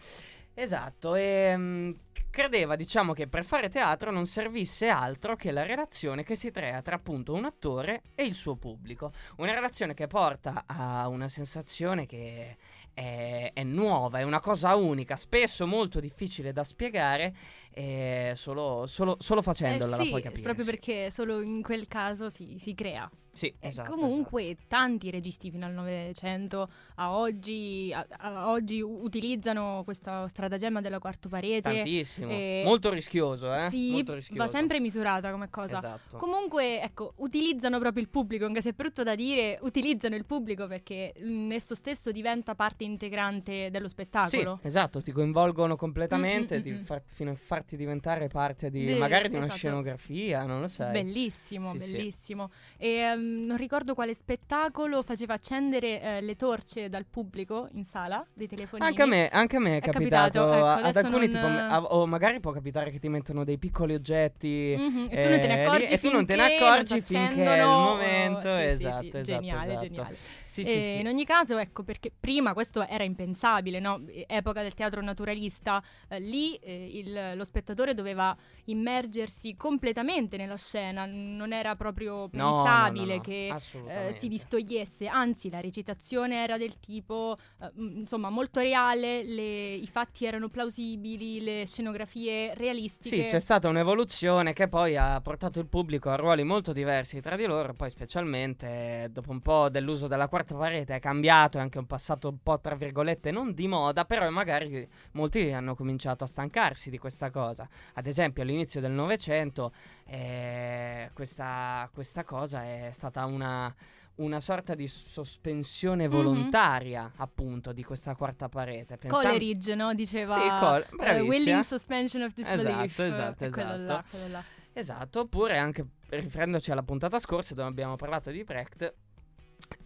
esatto, 0.54 1.14
e 1.14 1.54
mm, 1.56 1.90
credeva 2.30 2.76
diciamo 2.76 3.12
che 3.12 3.26
per 3.26 3.44
fare 3.44 3.68
teatro 3.68 4.10
non 4.12 4.26
servisse 4.26 4.88
altro 4.88 5.34
che 5.36 5.50
la 5.50 5.64
relazione 5.64 6.22
che 6.22 6.36
si 6.36 6.50
crea 6.50 6.80
tra 6.80 6.94
appunto 6.96 7.34
un 7.34 7.44
attore 7.44 8.02
e 8.14 8.24
il 8.24 8.34
suo 8.34 8.54
pubblico, 8.56 9.12
una 9.36 9.52
relazione 9.52 9.94
che 9.94 10.06
porta 10.06 10.62
a 10.66 11.08
una 11.08 11.28
sensazione 11.28 12.06
che 12.06 12.56
è, 12.94 13.50
è 13.52 13.62
nuova, 13.62 14.18
è 14.18 14.22
una 14.22 14.40
cosa 14.40 14.74
unica, 14.74 15.16
spesso 15.16 15.66
molto 15.66 16.00
difficile 16.00 16.52
da 16.52 16.64
spiegare, 16.64 17.34
e 17.72 18.32
solo, 18.36 18.86
solo- 18.86 19.16
solo 19.20 19.42
facendola 19.42 19.94
Eh 19.94 19.98
la 19.98 20.02
sì, 20.04 20.08
puoi 20.10 20.22
capire. 20.22 20.42
proprio 20.42 20.64
sì. 20.64 20.70
perché 20.70 21.10
solo 21.10 21.40
in 21.40 21.62
quel 21.62 21.86
caso 21.86 22.28
si, 22.30 22.56
si 22.58 22.74
crea. 22.74 23.10
Sì, 23.32 23.54
esatto. 23.60 23.92
comunque 23.94 24.56
tanti 24.66 25.08
registi 25.08 25.52
fino 25.52 25.64
al 25.64 25.72
Novecento 25.72 26.68
a 26.96 27.12
oggi, 27.16 27.92
a- 27.94 28.04
a 28.18 28.50
oggi 28.50 28.80
utilizzano 28.80 29.82
questo 29.84 30.26
stratagemma 30.26 30.80
della 30.80 30.98
quarta 30.98 31.28
esatto. 31.28 31.40
parete. 31.40 31.60
Tantissimo. 31.70 32.28
eh, 32.30 32.62
Molto 32.64 32.90
rischioso, 32.90 33.54
eh? 33.54 33.68
Sì, 33.70 33.92
Molto 33.92 34.14
rischioso. 34.14 34.42
va 34.42 34.48
sempre 34.48 34.80
misurata 34.80 35.30
come 35.30 35.48
cosa. 35.48 35.76
Esatto. 35.78 36.16
Comunque, 36.16 36.82
ecco, 36.82 37.12
utilizzano 37.18 37.78
proprio 37.78 38.02
il 38.02 38.08
pubblico, 38.08 38.46
anche 38.46 38.60
se 38.60 38.70
è 38.70 38.72
brutto 38.72 39.04
da 39.04 39.14
dire, 39.14 39.58
utilizzano 39.62 40.16
il 40.16 40.24
pubblico 40.26 40.66
perché 40.66 41.14
mm, 41.22 41.52
esso 41.52 41.76
stesso 41.76 42.10
diventa 42.10 42.56
parte 42.56 42.82
integrante 42.82 43.70
dello 43.70 43.86
Sì, 43.86 43.92
spettacolo. 43.94 44.58
esatto, 44.62 45.00
ti 45.00 45.12
coinvolgono 45.12 45.76
completamente 45.76 46.56
Mm, 46.56 46.58
mm, 46.58 46.62
di 46.62 46.70
mm, 46.72 46.74
mm. 46.78 46.82
far- 46.82 47.02
fino 47.06 47.30
a 47.30 47.36
farti 47.60 47.76
diventare 47.76 48.28
parte 48.28 48.70
di 48.70 48.84
De- 48.86 48.94
magari 48.96 49.28
di 49.28 49.34
una 49.34 49.44
esatto. 49.44 49.58
scenografia, 49.58 50.44
non 50.44 50.60
lo 50.60 50.68
sai. 50.68 50.92
Bellissimo, 50.92 51.72
Sì, 51.72 51.78
sì. 51.80 51.92
bellissimo. 51.92 52.50
E 52.78 52.88
ehm, 52.88 53.44
non 53.44 53.56
ricordo 53.58 53.94
quale 53.94 54.14
spettacolo 54.14 55.02
faceva 55.02 55.34
accendere 55.34 56.00
eh, 56.00 56.20
le 56.22 56.36
torce 56.36 56.88
dal 56.88 57.04
pubblico 57.04 57.68
in 57.72 57.84
sala, 57.84 58.24
dei 58.32 58.46
telefonini. 58.48 58.88
Anche 58.88 59.02
a 59.02 59.06
me, 59.06 59.28
anche 59.28 59.56
a 59.56 59.60
me 59.60 59.76
è, 59.76 59.80
È 59.80 59.90
capitato, 59.90 60.40
capitato, 60.40 60.78
ecco, 60.78 60.86
ad 60.88 60.96
alcuni 60.96 61.28
non- 61.28 61.30
tipo 61.30 61.46
a- 61.46 61.82
o 61.82 62.06
magari 62.06 62.40
può 62.40 62.50
capitare 62.52 62.90
che 62.90 62.98
ti 62.98 63.08
mettono 63.08 63.44
dei 63.44 63.58
piccoli 63.58 63.94
oggetti 63.94 64.74
Mhm, 64.76 65.08
E 65.10 65.20
tu 65.22 65.28
non 65.28 65.40
te 65.40 65.46
ne 65.46 65.54
eh, 65.62 65.64
accorgi 65.64 65.92
e 65.92 65.98
tu 65.98 66.10
non 66.10 66.26
te 66.26 66.36
ne 66.36 66.48
finché 66.48 66.64
accorgi 66.64 67.00
finché 67.02 67.44
è 67.44 67.62
il 67.62 67.78
momento, 67.78 68.40
Sì, 68.40 68.46
sì, 68.48 68.68
esatto, 68.68 69.02
sì, 69.02 69.08
esatto, 69.18 69.20
Geniale, 69.22 69.72
esatto. 69.72 69.86
geniale. 69.86 70.16
Sì, 70.46 70.64
sì, 70.64 70.80
sì. 70.80 70.98
In 71.00 71.06
ogni 71.08 71.24
caso, 71.24 71.58
ecco, 71.58 71.82
perché 71.82 72.10
prima 72.18 72.54
questo 72.54 72.86
era 72.86 73.04
impensabile, 73.04 73.80
no? 73.80 74.02
Epoca 74.26 74.62
del 74.62 74.74
teatro 74.74 75.00
naturalista, 75.02 75.82
eh, 76.08 76.18
lì 76.20 76.54
eh, 76.56 76.88
il- 76.98 77.32
lo 77.36 77.44
spettatore 77.50 77.94
doveva 77.94 78.36
immergersi 78.66 79.56
completamente 79.56 80.36
nella 80.36 80.56
scena, 80.56 81.04
non 81.04 81.52
era 81.52 81.74
proprio 81.74 82.28
No, 82.32 82.44
no, 82.44 82.92
no, 82.92 82.92
pensabile 82.92 83.14
no, 83.16 83.20
che 83.20 83.48
eh, 83.48 84.12
si 84.12 84.28
distogliesse, 84.28 85.06
anzi 85.08 85.50
la 85.50 85.60
recitazione 85.60 86.42
era 86.42 86.56
del 86.56 86.78
tipo, 86.78 87.36
eh, 87.60 87.70
insomma, 87.76 88.30
molto 88.30 88.60
reale, 88.60 89.24
le- 89.24 89.74
i 89.74 89.86
fatti 89.86 90.24
erano 90.26 90.48
plausibili, 90.48 91.40
le 91.40 91.66
scenografie 91.66 92.54
realistiche. 92.54 93.16
Sì, 93.16 93.24
c'è 93.24 93.40
stata 93.40 93.66
un'evoluzione 93.68 94.52
che 94.52 94.68
poi 94.68 94.94
ha 94.96 95.18
portato 95.22 95.58
il 95.58 95.66
pubblico 95.66 96.10
a 96.10 96.16
ruoli 96.16 96.44
molto 96.44 96.72
diversi 96.72 97.20
tra 97.20 97.34
di 97.34 97.46
loro, 97.46 97.72
poi 97.74 97.90
specialmente 97.90 99.08
dopo 99.10 99.30
un 99.30 99.40
po' 99.40 99.68
dell'uso 99.70 100.06
della 100.06 100.28
quarta 100.28 100.54
parete 100.54 100.94
è 100.94 101.00
cambiato, 101.00 101.56
è 101.58 101.60
anche 101.62 101.78
un 101.78 101.86
passato 101.86 102.28
un 102.28 102.42
po' 102.42 102.60
tra 102.60 102.74
virgolette 102.74 103.30
non 103.30 103.54
di 103.54 103.66
moda, 103.68 104.04
però 104.04 104.28
magari 104.30 104.86
molti 105.12 105.50
hanno 105.50 105.74
cominciato 105.74 106.24
a 106.24 106.26
stancarsi 106.26 106.90
di 106.90 106.98
questa 106.98 107.30
cosa. 107.30 107.39
Ad 107.48 108.06
esempio 108.06 108.42
all'inizio 108.42 108.80
del 108.80 108.92
Novecento 108.92 109.72
eh, 110.06 111.10
questa, 111.14 111.88
questa 111.92 112.24
cosa 112.24 112.64
è 112.64 112.88
stata 112.92 113.24
una 113.24 113.74
una 114.16 114.38
sorta 114.40 114.74
di 114.74 114.86
sospensione 114.86 116.06
Mhm. 116.06 116.12
volontaria, 116.14 117.10
appunto, 117.16 117.72
di 117.72 117.82
questa 117.82 118.14
quarta 118.14 118.50
parete. 118.50 118.98
Pensam- 118.98 119.22
Coleridge, 119.22 119.74
no? 119.74 119.94
Diceva 119.94 120.34
Sì, 120.38 120.46
Col- 120.46 120.86
bravissima. 120.98 121.28
willing 121.28 121.60
suspension 121.60 122.22
of 122.24 122.34
disbelief. 122.34 122.98
Esatto, 122.98 123.02
esatto, 123.04 123.44
Eh, 123.46 123.50
quello 123.50 123.70
esatto. 123.72 123.86
là, 123.86 124.04
quello 124.10 124.28
là. 124.28 124.44
Esatto, 124.74 125.20
oppure 125.20 125.56
anche 125.56 125.86
riferendoci 126.10 126.70
alla 126.70 126.82
puntata 126.82 127.18
scorsa 127.18 127.54
dove 127.54 127.68
abbiamo 127.68 127.96
parlato 127.96 128.30
di 128.30 128.44
Brecht, 128.44 128.92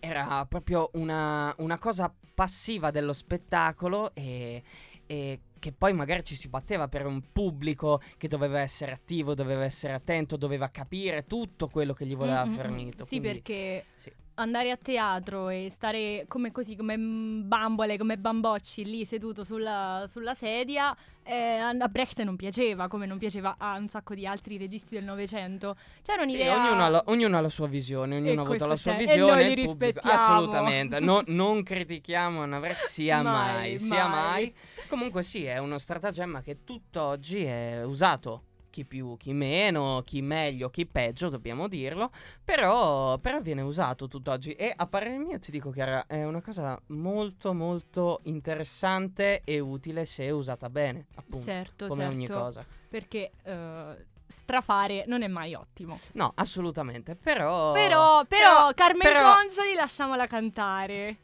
era 0.00 0.44
proprio 0.46 0.90
una, 0.94 1.54
una 1.58 1.78
cosa 1.78 2.12
passiva 2.34 2.90
dello 2.90 3.12
spettacolo 3.12 4.12
e, 4.14 4.62
e 5.06 5.40
che 5.64 5.72
poi 5.72 5.94
magari 5.94 6.22
ci 6.24 6.36
si 6.36 6.48
batteva 6.48 6.88
per 6.88 7.06
un 7.06 7.22
pubblico 7.32 7.98
che 8.18 8.28
doveva 8.28 8.60
essere 8.60 8.92
attivo, 8.92 9.32
doveva 9.34 9.64
essere 9.64 9.94
attento, 9.94 10.36
doveva 10.36 10.68
capire 10.68 11.24
tutto 11.24 11.68
quello 11.68 11.94
che 11.94 12.04
gli 12.04 12.14
voleva 12.14 12.44
Mm, 12.44 12.48
mm, 12.50 12.52
mm. 12.52 12.56
fornito. 12.56 13.04
Sì, 13.04 13.18
quindi- 13.18 13.28
perché 13.40 13.84
sì. 13.96 14.12
Andare 14.34 14.70
a 14.70 14.76
teatro 14.76 15.48
e 15.48 15.68
stare 15.70 16.24
come 16.28 16.50
così, 16.52 16.76
come 16.76 16.96
bambole, 16.98 17.96
come 17.96 18.16
bambocci 18.18 18.84
lì 18.84 19.04
seduto 19.04 19.44
sulla, 19.44 20.04
sulla 20.08 20.34
sedia, 20.34 20.96
eh, 21.22 21.58
a 21.58 21.88
Brecht 21.88 22.20
non 22.22 22.36
piaceva, 22.36 22.88
come 22.88 23.06
non 23.06 23.18
piaceva 23.18 23.54
a 23.58 23.76
un 23.76 23.88
sacco 23.88 24.14
di 24.14 24.26
altri 24.26 24.56
registi 24.58 24.94
del 24.94 25.04
Novecento. 25.04 25.76
C'era 26.02 26.22
Sì, 26.22 26.28
un'idea... 26.34 26.56
ognuno, 26.56 26.84
ha 26.84 26.88
la, 26.88 27.02
ognuno 27.06 27.36
ha 27.36 27.40
la 27.40 27.48
sua 27.48 27.66
visione, 27.68 28.16
ognuno 28.16 28.40
ha 28.42 28.44
avuto 28.44 28.66
la 28.66 28.76
sua 28.76 28.92
c'è, 28.92 28.96
e 29.02 29.04
visione. 29.04 29.34
noi 29.34 29.48
li 29.48 29.54
rispettiamo. 29.54 30.12
Assolutamente, 30.20 31.00
no- 31.00 31.22
non 31.28 31.62
critichiamo 31.62 32.42
Anna 32.42 32.58
Brecht 32.58 32.86
sia 32.86 33.22
mai, 33.22 33.52
Mai, 33.54 33.78
sia 33.78 34.06
mai. 34.06 34.20
mai. 34.42 34.54
Comunque 34.88 35.22
sì, 35.22 35.44
è 35.44 35.58
uno 35.58 35.78
stratagemma 35.78 36.40
che 36.42 36.64
tutt'oggi 36.64 37.44
è 37.44 37.82
usato. 37.84 38.42
Chi 38.74 38.84
più, 38.84 39.16
chi 39.16 39.32
meno, 39.32 40.02
chi 40.04 40.20
meglio, 40.20 40.68
chi 40.68 40.84
peggio, 40.84 41.28
dobbiamo 41.28 41.68
dirlo. 41.68 42.10
Però, 42.44 43.18
però 43.18 43.40
viene 43.40 43.60
usato 43.60 44.08
tutt'oggi. 44.08 44.50
E 44.54 44.72
a 44.74 44.86
parere 44.88 45.16
mio 45.18 45.38
ti 45.38 45.52
dico, 45.52 45.70
Chiara, 45.70 46.08
è 46.08 46.24
una 46.24 46.42
cosa 46.42 46.76
molto, 46.88 47.54
molto 47.54 48.18
interessante 48.24 49.42
e 49.44 49.60
utile 49.60 50.04
se 50.04 50.28
usata 50.30 50.68
bene. 50.70 51.06
Appunto, 51.14 51.44
Certo, 51.46 51.86
come 51.86 52.02
certo, 52.02 52.16
ogni 52.16 52.26
cosa. 52.26 52.66
perché 52.88 53.30
eh, 53.44 54.06
strafare 54.26 55.04
non 55.06 55.22
è 55.22 55.28
mai 55.28 55.54
ottimo. 55.54 55.96
No, 56.14 56.32
assolutamente. 56.34 57.14
Però. 57.14 57.70
Però, 57.70 58.24
però, 58.24 58.72
Carmen 58.74 59.06
però- 59.06 59.36
Consoli 59.36 59.74
lasciamola 59.74 60.26
cantare. 60.26 61.18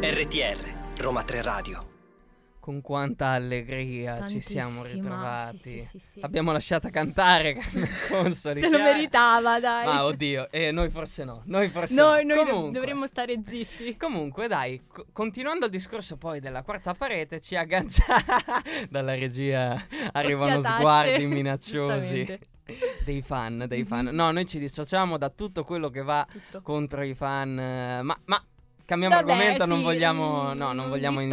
RTR, 0.00 0.58
Roma 0.98 1.22
3 1.22 1.42
Radio. 1.42 1.95
Con 2.66 2.80
quanta 2.80 3.28
allegria 3.28 4.26
ci 4.26 4.40
siamo 4.40 4.80
Tantissima, 4.82 5.00
ritrovati. 5.02 5.58
sì, 5.58 5.80
sì, 5.88 5.98
sì. 6.00 6.20
L'abbiamo 6.20 6.50
lasciata 6.50 6.90
cantare 6.90 7.56
Consoli. 8.10 8.58
Se 8.60 8.68
lo 8.68 8.78
meritava, 8.82 9.60
dai. 9.60 9.84
Ma 9.86 10.04
oddio, 10.04 10.50
e 10.50 10.72
noi 10.72 10.90
forse 10.90 11.22
no. 11.22 11.42
Noi 11.44 11.68
forse 11.68 11.94
noi 11.94 12.24
no. 12.24 12.34
noi 12.34 12.44
Comunque- 12.44 12.72
dovremmo 12.72 13.06
stare 13.06 13.40
zitti. 13.46 13.94
Comunque, 13.96 14.48
dai, 14.48 14.82
co- 14.88 15.06
continuando 15.12 15.66
il 15.66 15.70
discorso 15.70 16.16
poi 16.16 16.40
della 16.40 16.64
quarta 16.64 16.92
parete, 16.92 17.40
ci 17.40 17.54
agganciamo. 17.54 18.18
Dalla 18.90 19.14
regia 19.14 19.86
arrivano 20.10 20.56
Occhiatacce, 20.56 20.76
sguardi 20.80 21.26
minacciosi 21.26 22.38
dei 23.04 23.22
fan, 23.22 23.66
dei 23.68 23.82
Mhm. 23.82 23.86
fan. 23.86 24.04
No, 24.06 24.32
noi 24.32 24.44
ci 24.44 24.58
dissociamo 24.58 25.18
da 25.18 25.28
tutto 25.30 25.62
quello 25.62 25.88
che 25.88 26.02
va 26.02 26.26
Tutto. 26.28 26.62
contro 26.62 27.04
i 27.04 27.14
fan. 27.14 27.56
eh, 27.60 28.02
Ma, 28.02 28.18
ma 28.24 28.42
cambiamo 28.86 29.14
Vabbè, 29.16 29.30
argomento, 29.32 29.66
non 29.66 29.78
sì, 29.78 29.84
vogliamo. 29.84 30.52
mm, 30.52 30.56
No, 30.56 30.72
non 30.72 30.88
vogliamo. 30.88 31.20
in-. 31.20 31.28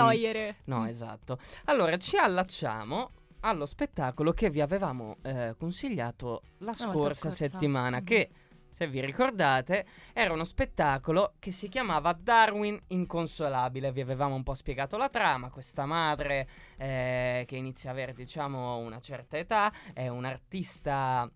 No, 0.65 0.85
esatto. 0.85 1.37
Allora, 1.65 1.95
ci 1.97 2.17
allacciamo 2.17 3.11
allo 3.41 3.65
spettacolo 3.65 4.33
che 4.33 4.49
vi 4.49 4.59
avevamo 4.61 5.17
eh, 5.21 5.55
consigliato 5.57 6.41
la 6.59 6.73
volta 6.77 6.91
scorsa, 6.91 7.29
settimana, 7.29 7.97
Mhm. 7.99 8.03
che, 8.05 8.29
se 8.69 8.87
vi 8.87 9.01
ricordate, 9.01 9.85
era 10.13 10.33
uno 10.33 10.43
spettacolo 10.45 11.33
che 11.39 11.51
si 11.51 11.67
chiamava 11.67 12.11
Darwin 12.13 12.79
Inconsolabile. 12.87 13.91
Vi 13.91 14.01
avevamo 14.01 14.35
un 14.35 14.43
po' 14.43 14.55
spiegato 14.55 14.97
la 14.97 15.09
trama, 15.09 15.49
questa 15.49 15.85
madre 15.85 16.47
eh, 16.77 17.43
che 17.47 17.55
inizia 17.55 17.89
a 17.89 17.93
avere, 17.93 18.13
diciamo, 18.13 18.77
una 18.77 18.99
certa 18.99 19.37
età, 19.37 19.71
è 19.93 20.07
un 20.07 20.25
artista... 20.25 21.29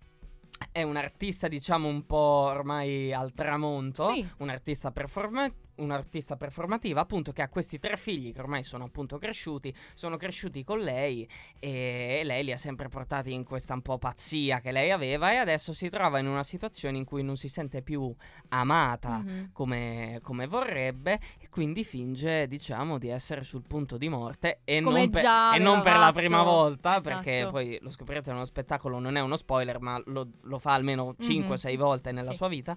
È 0.71 0.81
un 0.81 0.95
artista, 0.95 1.47
diciamo, 1.47 1.87
un 1.87 2.03
po' 2.07 2.15
ormai 2.49 3.13
al 3.13 3.31
tramonto, 3.33 4.11
Sì. 4.11 4.27
un 4.39 4.49
artista 4.49 4.91
performa- 4.91 5.47
un'artista 5.77 6.35
performativa, 6.37 7.01
appunto, 7.01 7.31
che 7.31 7.41
ha 7.41 7.49
questi 7.49 7.79
tre 7.79 7.97
figli 7.97 8.31
che 8.33 8.39
ormai 8.39 8.63
sono 8.63 8.85
appunto 8.85 9.17
cresciuti, 9.17 9.73
sono 9.93 10.17
cresciuti 10.17 10.63
con 10.63 10.79
lei 10.79 11.27
e 11.59 12.21
lei 12.23 12.43
li 12.43 12.51
ha 12.51 12.57
sempre 12.57 12.87
portati 12.89 13.33
in 13.33 13.43
questa 13.43 13.73
un 13.73 13.81
po' 13.81 13.97
pazzia 13.97 14.59
che 14.59 14.71
lei 14.71 14.91
aveva 14.91 15.31
e 15.31 15.35
adesso 15.37 15.73
si 15.73 15.89
trova 15.89 16.19
in 16.19 16.27
una 16.27 16.43
situazione 16.43 16.97
in 16.97 17.05
cui 17.05 17.23
non 17.23 17.37
si 17.37 17.47
sente 17.47 17.81
più 17.81 18.13
amata 18.49 19.23
Mhm. 19.25 19.49
come, 19.53 20.19
come 20.21 20.47
vorrebbe 20.47 21.19
e 21.39 21.49
quindi 21.49 21.83
finge, 21.83 22.47
diciamo, 22.47 22.97
di 22.97 23.09
essere 23.09 23.43
sul 23.43 23.63
punto 23.67 23.97
di 23.97 24.09
morte 24.09 24.61
e, 24.63 24.79
non, 24.79 25.09
per, 25.09 25.21
già 25.21 25.53
e 25.55 25.59
non 25.59 25.81
per 25.81 25.97
la 25.97 26.11
prima 26.11 26.43
volta, 26.43 26.99
perché 27.01 27.37
Esatto. 27.37 27.51
poi 27.51 27.77
lo 27.81 27.89
scoprirete 27.89 28.31
nello 28.31 28.45
spettacolo, 28.45 28.99
non 28.99 29.15
è 29.15 29.19
uno 29.21 29.35
spoiler, 29.35 29.79
ma 29.79 30.01
lo, 30.05 30.27
lo 30.41 30.59
fa 30.59 30.73
almeno 30.73 31.15
Mhm. 31.17 31.25
5-6 31.25 31.75
volte 31.77 32.11
nella 32.11 32.31
Sì. 32.31 32.37
sua 32.37 32.47
vita, 32.47 32.75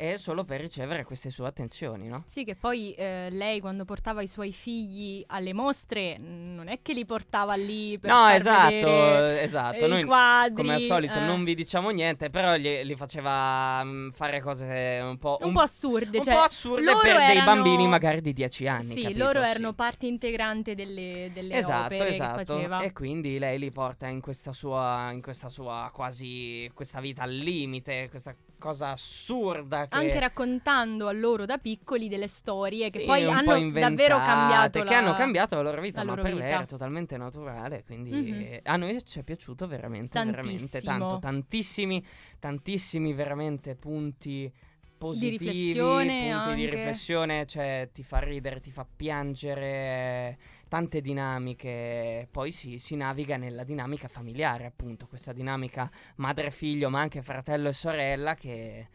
è 0.00 0.16
solo 0.16 0.44
per 0.44 0.60
ricevere 0.60 1.04
queste 1.04 1.28
sue 1.28 1.46
attenzioni, 1.46 2.08
no? 2.08 2.24
Sì, 2.26 2.42
che 2.44 2.54
poi 2.56 2.94
eh, 2.94 3.28
lei 3.30 3.60
quando 3.60 3.84
portava 3.84 4.22
i 4.22 4.26
suoi 4.26 4.50
figli 4.50 5.22
alle 5.26 5.52
mostre 5.52 6.18
mh, 6.18 6.54
non 6.54 6.68
è 6.68 6.80
che 6.80 6.94
li 6.94 7.04
portava 7.04 7.54
lì 7.54 7.98
per 7.98 8.10
No, 8.10 8.28
esatto, 8.28 8.70
vedere, 8.70 9.42
esatto. 9.42 9.84
eh, 9.84 9.86
Noi, 9.86 10.04
quadri. 10.04 10.54
come 10.54 10.74
al 10.74 10.80
solito, 10.80 11.18
eh, 11.18 11.20
non 11.20 11.44
vi 11.44 11.54
diciamo 11.54 11.90
niente, 11.90 12.30
però 12.30 12.56
gli, 12.56 12.80
li 12.82 12.96
faceva 12.96 13.84
mm, 13.84 14.08
fare 14.12 14.40
cose 14.40 15.00
un 15.02 15.18
po', 15.18 15.36
un 15.42 15.52
po' 15.52 15.60
assurde, 15.60 16.16
un 16.16 16.24
cioè, 16.24 16.32
po' 16.34 16.40
assurde 16.40 16.82
loro 16.82 17.00
per 17.02 17.16
dei 17.16 17.36
erano- 17.36 17.44
bambini 17.44 17.86
magari 17.86 18.22
di 18.22 18.32
10 18.32 18.66
anni. 18.68 18.94
Sì, 18.94 19.02
capito? 19.02 19.18
loro 19.22 19.42
Sì. 19.42 19.48
erano 19.50 19.72
parte 19.74 20.06
integrante 20.06 20.74
delle, 20.74 21.30
delle 21.34 21.54
Esatto, 21.56 21.94
opere 21.94 22.08
che 22.08 22.14
esatto. 22.14 22.78
E 22.80 22.92
quindi 22.92 23.38
lei 23.38 23.58
li 23.58 23.70
porta 23.70 24.06
in 24.06 24.22
questa 24.22 24.54
sua, 24.54 25.10
in 25.12 25.20
questa 25.20 25.50
sua 25.50 25.90
quasi, 25.92 26.70
questa 26.72 27.00
vita 27.00 27.22
al 27.22 27.32
limite, 27.34 28.08
questa 28.08 28.34
cosa 28.60 28.90
assurda 28.90 29.86
che... 29.86 29.96
Anche 29.96 30.20
raccontando 30.20 31.08
a 31.08 31.12
loro 31.12 31.46
da 31.46 31.58
piccoli 31.58 32.06
delle 32.08 32.28
storie 32.28 32.90
che 32.90 33.00
Sì, 33.00 33.06
poi 33.06 33.24
hanno 33.24 33.70
davvero 33.72 34.18
cambiato 34.18 34.82
che 34.82 34.90
la- 34.92 34.98
hanno 34.98 35.14
cambiato 35.14 35.56
la 35.56 35.62
loro 35.62 35.80
vita, 35.80 35.98
la 35.98 36.04
ma 36.04 36.10
loro 36.10 36.22
per 36.22 36.32
lei 36.34 36.42
vita. 36.42 36.54
era 36.54 36.64
totalmente 36.66 37.16
naturale, 37.16 37.82
quindi 37.84 38.12
Mhm. 38.12 38.40
eh, 38.40 38.60
a 38.62 38.76
noi 38.76 39.04
ci 39.04 39.18
è 39.18 39.24
piaciuto 39.24 39.66
veramente, 39.66 40.22
veramente 40.22 40.80
Tantissimo. 40.80 40.98
tanto, 40.98 41.18
tantissimi, 41.18 42.06
tantissimi 42.38 43.12
veramente 43.14 43.74
punti 43.74 44.52
positivi, 44.96 45.38
riflessione 45.46 46.18
punti 46.42 46.54
di 46.54 46.64
anche. 46.64 46.76
riflessione, 46.76 47.46
cioè 47.46 47.88
ti 47.90 48.04
fa 48.04 48.18
ridere, 48.18 48.60
ti 48.60 48.70
fa 48.70 48.86
piangere, 48.94 50.36
tante 50.70 51.00
dinamiche, 51.00 52.28
poi 52.30 52.52
si, 52.52 52.78
si 52.78 52.94
naviga 52.94 53.36
nella 53.36 53.64
dinamica 53.64 54.06
familiare, 54.06 54.66
appunto, 54.66 55.06
questa 55.08 55.32
dinamica 55.32 55.90
madre-figlio, 56.16 56.88
ma 56.88 57.00
anche 57.00 57.22
fratello 57.22 57.68
e 57.68 57.72
sorella 57.72 58.34
che, 58.34 58.86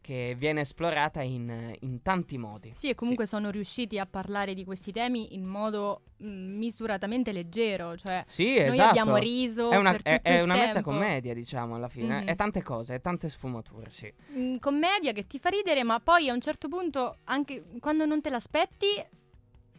che 0.00 0.36
viene 0.38 0.60
esplorata 0.60 1.22
in, 1.22 1.74
in 1.80 2.02
tanti 2.02 2.38
modi. 2.38 2.70
Sì, 2.72 2.88
e 2.90 2.94
comunque 2.94 3.26
sono 3.26 3.50
riusciti 3.50 3.98
a 3.98 4.06
parlare 4.06 4.54
di 4.54 4.64
questi 4.64 4.92
temi 4.92 5.34
in 5.34 5.44
modo 5.44 6.02
mh, 6.18 6.26
misuratamente 6.28 7.32
leggero, 7.32 7.96
cioè 7.96 8.22
Sì, 8.26 8.54
noi 8.60 8.68
esatto. 8.68 8.88
abbiamo 9.00 9.16
riso 9.16 9.70
È 9.70 9.76
una, 9.76 9.96
è- 10.02 10.20
è 10.22 10.40
una 10.40 10.54
mezza 10.54 10.82
commedia, 10.82 11.34
diciamo, 11.34 11.74
alla 11.74 11.88
fine. 11.88 12.20
Mhm. 12.20 12.26
È 12.26 12.36
tante 12.36 12.62
cose, 12.62 12.94
è 12.94 13.00
tante 13.00 13.28
sfumature, 13.28 13.90
sì. 13.90 14.12
Mm, 14.30 14.58
commedia 14.58 15.10
che 15.12 15.26
ti 15.26 15.40
fa 15.40 15.48
ridere, 15.48 15.82
ma 15.82 15.98
poi 15.98 16.28
a 16.28 16.32
un 16.32 16.40
certo 16.40 16.68
punto, 16.68 17.16
anche 17.24 17.64
quando 17.80 18.06
non 18.06 18.20
te 18.20 18.30
l'aspetti, 18.30 18.86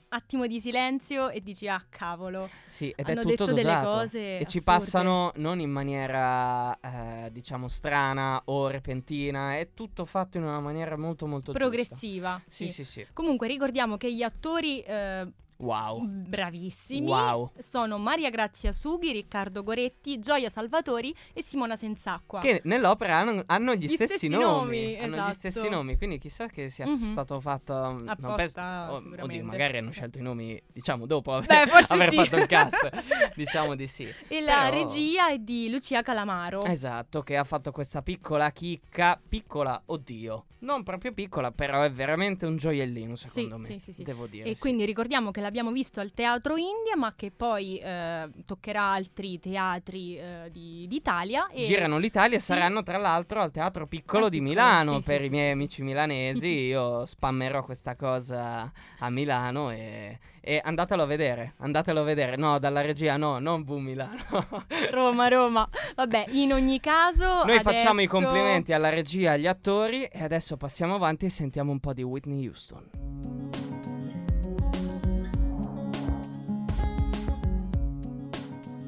attimo 0.09 0.47
di 0.47 0.59
silenzio 0.59 1.29
e 1.29 1.41
dici 1.41 1.67
ah 1.67 1.83
cavolo. 1.89 2.49
Sì, 2.67 2.89
ed 2.95 3.07
Hanno 3.07 3.19
è 3.19 3.23
tutto 3.23 3.45
detto 3.45 3.45
delle 3.53 3.63
dosato. 3.63 3.89
cose 3.89 4.19
E 4.39 4.45
ci 4.45 4.57
assurde. 4.59 4.63
passano 4.63 5.31
non 5.35 5.59
in 5.59 5.69
maniera, 5.71 6.77
eh, 6.79 7.31
diciamo, 7.31 7.67
strana 7.67 8.41
o 8.45 8.67
repentina, 8.67 9.57
è 9.57 9.69
tutto 9.73 10.05
fatto 10.05 10.37
in 10.37 10.43
una 10.43 10.59
maniera 10.59 10.97
molto, 10.97 11.27
molto 11.27 11.51
progressiva. 11.51 12.41
Sì, 12.47 12.67
sì. 12.67 12.83
sì, 12.83 12.85
sì. 12.85 13.07
Comunque 13.13 13.47
ricordiamo 13.47 13.97
che 13.97 14.13
gli 14.13 14.23
attori 14.23 14.81
eh, 14.81 15.27
Wow. 15.57 16.03
bravissimi 16.05 17.07
Wow. 17.09 17.51
sono 17.57 17.97
Maria 17.97 18.29
Grazia 18.29 18.71
Sughi, 18.71 19.11
Riccardo 19.11 19.63
Goretti, 19.63 20.19
Gioia 20.19 20.49
Salvatori 20.49 21.15
e 21.33 21.41
Simona 21.41 21.75
Sensacqua. 21.75 22.41
Che 22.41 22.61
nell'opera 22.65 23.17
hanno, 23.17 23.43
hanno 23.45 23.73
gli, 23.75 23.85
Gli 23.85 23.93
stessi, 23.93 24.05
stessi 24.17 24.27
nomi. 24.27 24.43
nomi, 24.43 24.97
Hanno 24.99 25.07
gli 25.15 25.19
esatto. 25.19 25.31
stessi 25.33 25.69
nomi, 25.69 25.97
quindi 25.97 26.17
chissà 26.19 26.47
che 26.47 26.69
sia 26.69 26.85
Mhm. 26.85 27.07
stato 27.07 27.39
fatto. 27.39 27.73
non 27.73 28.07
Apposta, 28.09 28.87
penso- 28.89 29.21
oh, 29.21 29.23
oddio, 29.23 29.43
magari 29.43 29.77
hanno 29.77 29.91
scelto 29.91 30.17
i 30.19 30.21
nomi, 30.21 30.61
diciamo, 30.71 31.05
dopo 31.05 31.33
aver, 31.33 31.47
Beh, 31.65 31.71
forse 31.71 31.93
aver 31.93 32.09
sì. 32.09 32.15
fatto 32.15 32.35
il 32.37 32.45
cast. 32.47 32.89
diciamo 33.35 33.75
di 33.75 33.87
sì. 33.87 34.07
E 34.27 34.41
la 34.41 34.67
Però- 34.69 34.83
regia 34.83 35.29
è 35.29 35.37
di 35.39 35.69
Lucia 35.69 36.01
Calamaro. 36.01 36.61
Esatto, 36.63 37.21
che 37.21 37.37
ha 37.37 37.43
fatto 37.43 37.71
questa 37.71 38.01
piccola 38.01 38.51
chicca, 38.51 39.19
piccola, 39.27 39.81
oddio, 39.85 40.45
non 40.59 40.83
proprio 40.83 41.13
piccola, 41.13 41.51
però 41.51 41.81
è 41.83 41.91
veramente 41.91 42.45
un 42.45 42.55
gioiellino 42.57 43.15
secondo 43.15 43.57
me, 43.57 43.65
sì, 43.67 43.79
sì, 43.79 43.93
sì. 43.93 44.03
devo 44.03 44.25
dire. 44.27 44.49
E 44.49 44.55
sì. 44.55 44.59
quindi 44.61 44.85
ricordiamo 44.85 45.31
che 45.31 45.41
l'abbiamo 45.45 45.71
visto 45.71 45.99
al 45.99 46.11
Teatro 46.11 46.55
India, 46.57 46.95
ma 46.97 47.13
che 47.15 47.31
poi 47.31 47.77
eh, 47.77 48.27
toccherà 48.45 48.81
altri 48.93 49.39
teatri 49.39 50.17
eh, 50.17 50.49
di- 50.51 50.85
d'Italia. 50.87 51.47
E 51.49 51.63
Girano 51.63 51.97
l'Italia 51.99 52.37
e 52.37 52.39
Sì. 52.39 52.47
saranno 52.47 52.81
tra 52.83 52.97
l'altro 52.97 53.41
al 53.41 53.51
Teatro 53.51 53.85
Piccolo 53.87 54.25
Al 54.25 54.29
di 54.31 54.39
Piccolo, 54.39 54.49
Milano 54.55 54.99
sì, 54.99 55.05
per 55.05 55.19
sì, 55.21 55.25
i 55.27 55.29
miei 55.29 55.51
amici 55.51 55.81
milanesi. 55.83 56.47
Io 56.73 57.05
spammerò 57.05 57.63
questa 57.63 57.95
cosa 57.95 58.71
a 58.99 59.09
Milano 59.09 59.69
e, 59.71 60.17
e 60.41 60.59
andatelo 60.63 61.03
a 61.03 61.05
vedere. 61.05 61.53
Andatelo 61.59 62.01
a 62.01 62.03
vedere. 62.03 62.35
No, 62.37 62.57
dalla 62.59 62.81
regia 62.81 63.15
no, 63.17 63.37
non 63.39 63.63
Bu 63.63 63.77
Milano. 63.77 64.23
Roma, 64.91 65.27
Roma. 65.27 65.69
Vabbè, 65.95 66.25
in 66.31 66.53
ogni 66.53 66.79
caso. 66.79 67.43
Noi 67.45 67.61
facciamo 67.61 68.01
i 68.01 68.05
adesso- 68.05 68.19
complimenti 68.19 68.73
alla 68.73 68.89
regia, 68.89 69.33
agli 69.33 69.47
attori 69.47 70.03
e 70.05 70.23
adesso 70.23 70.57
passiamo 70.57 70.95
avanti 70.95 71.25
e 71.25 71.29
sentiamo 71.29 71.71
un 71.71 71.79
po' 71.79 71.93
di 71.93 72.01
Whitney 72.03 72.47
Houston. 72.47 73.34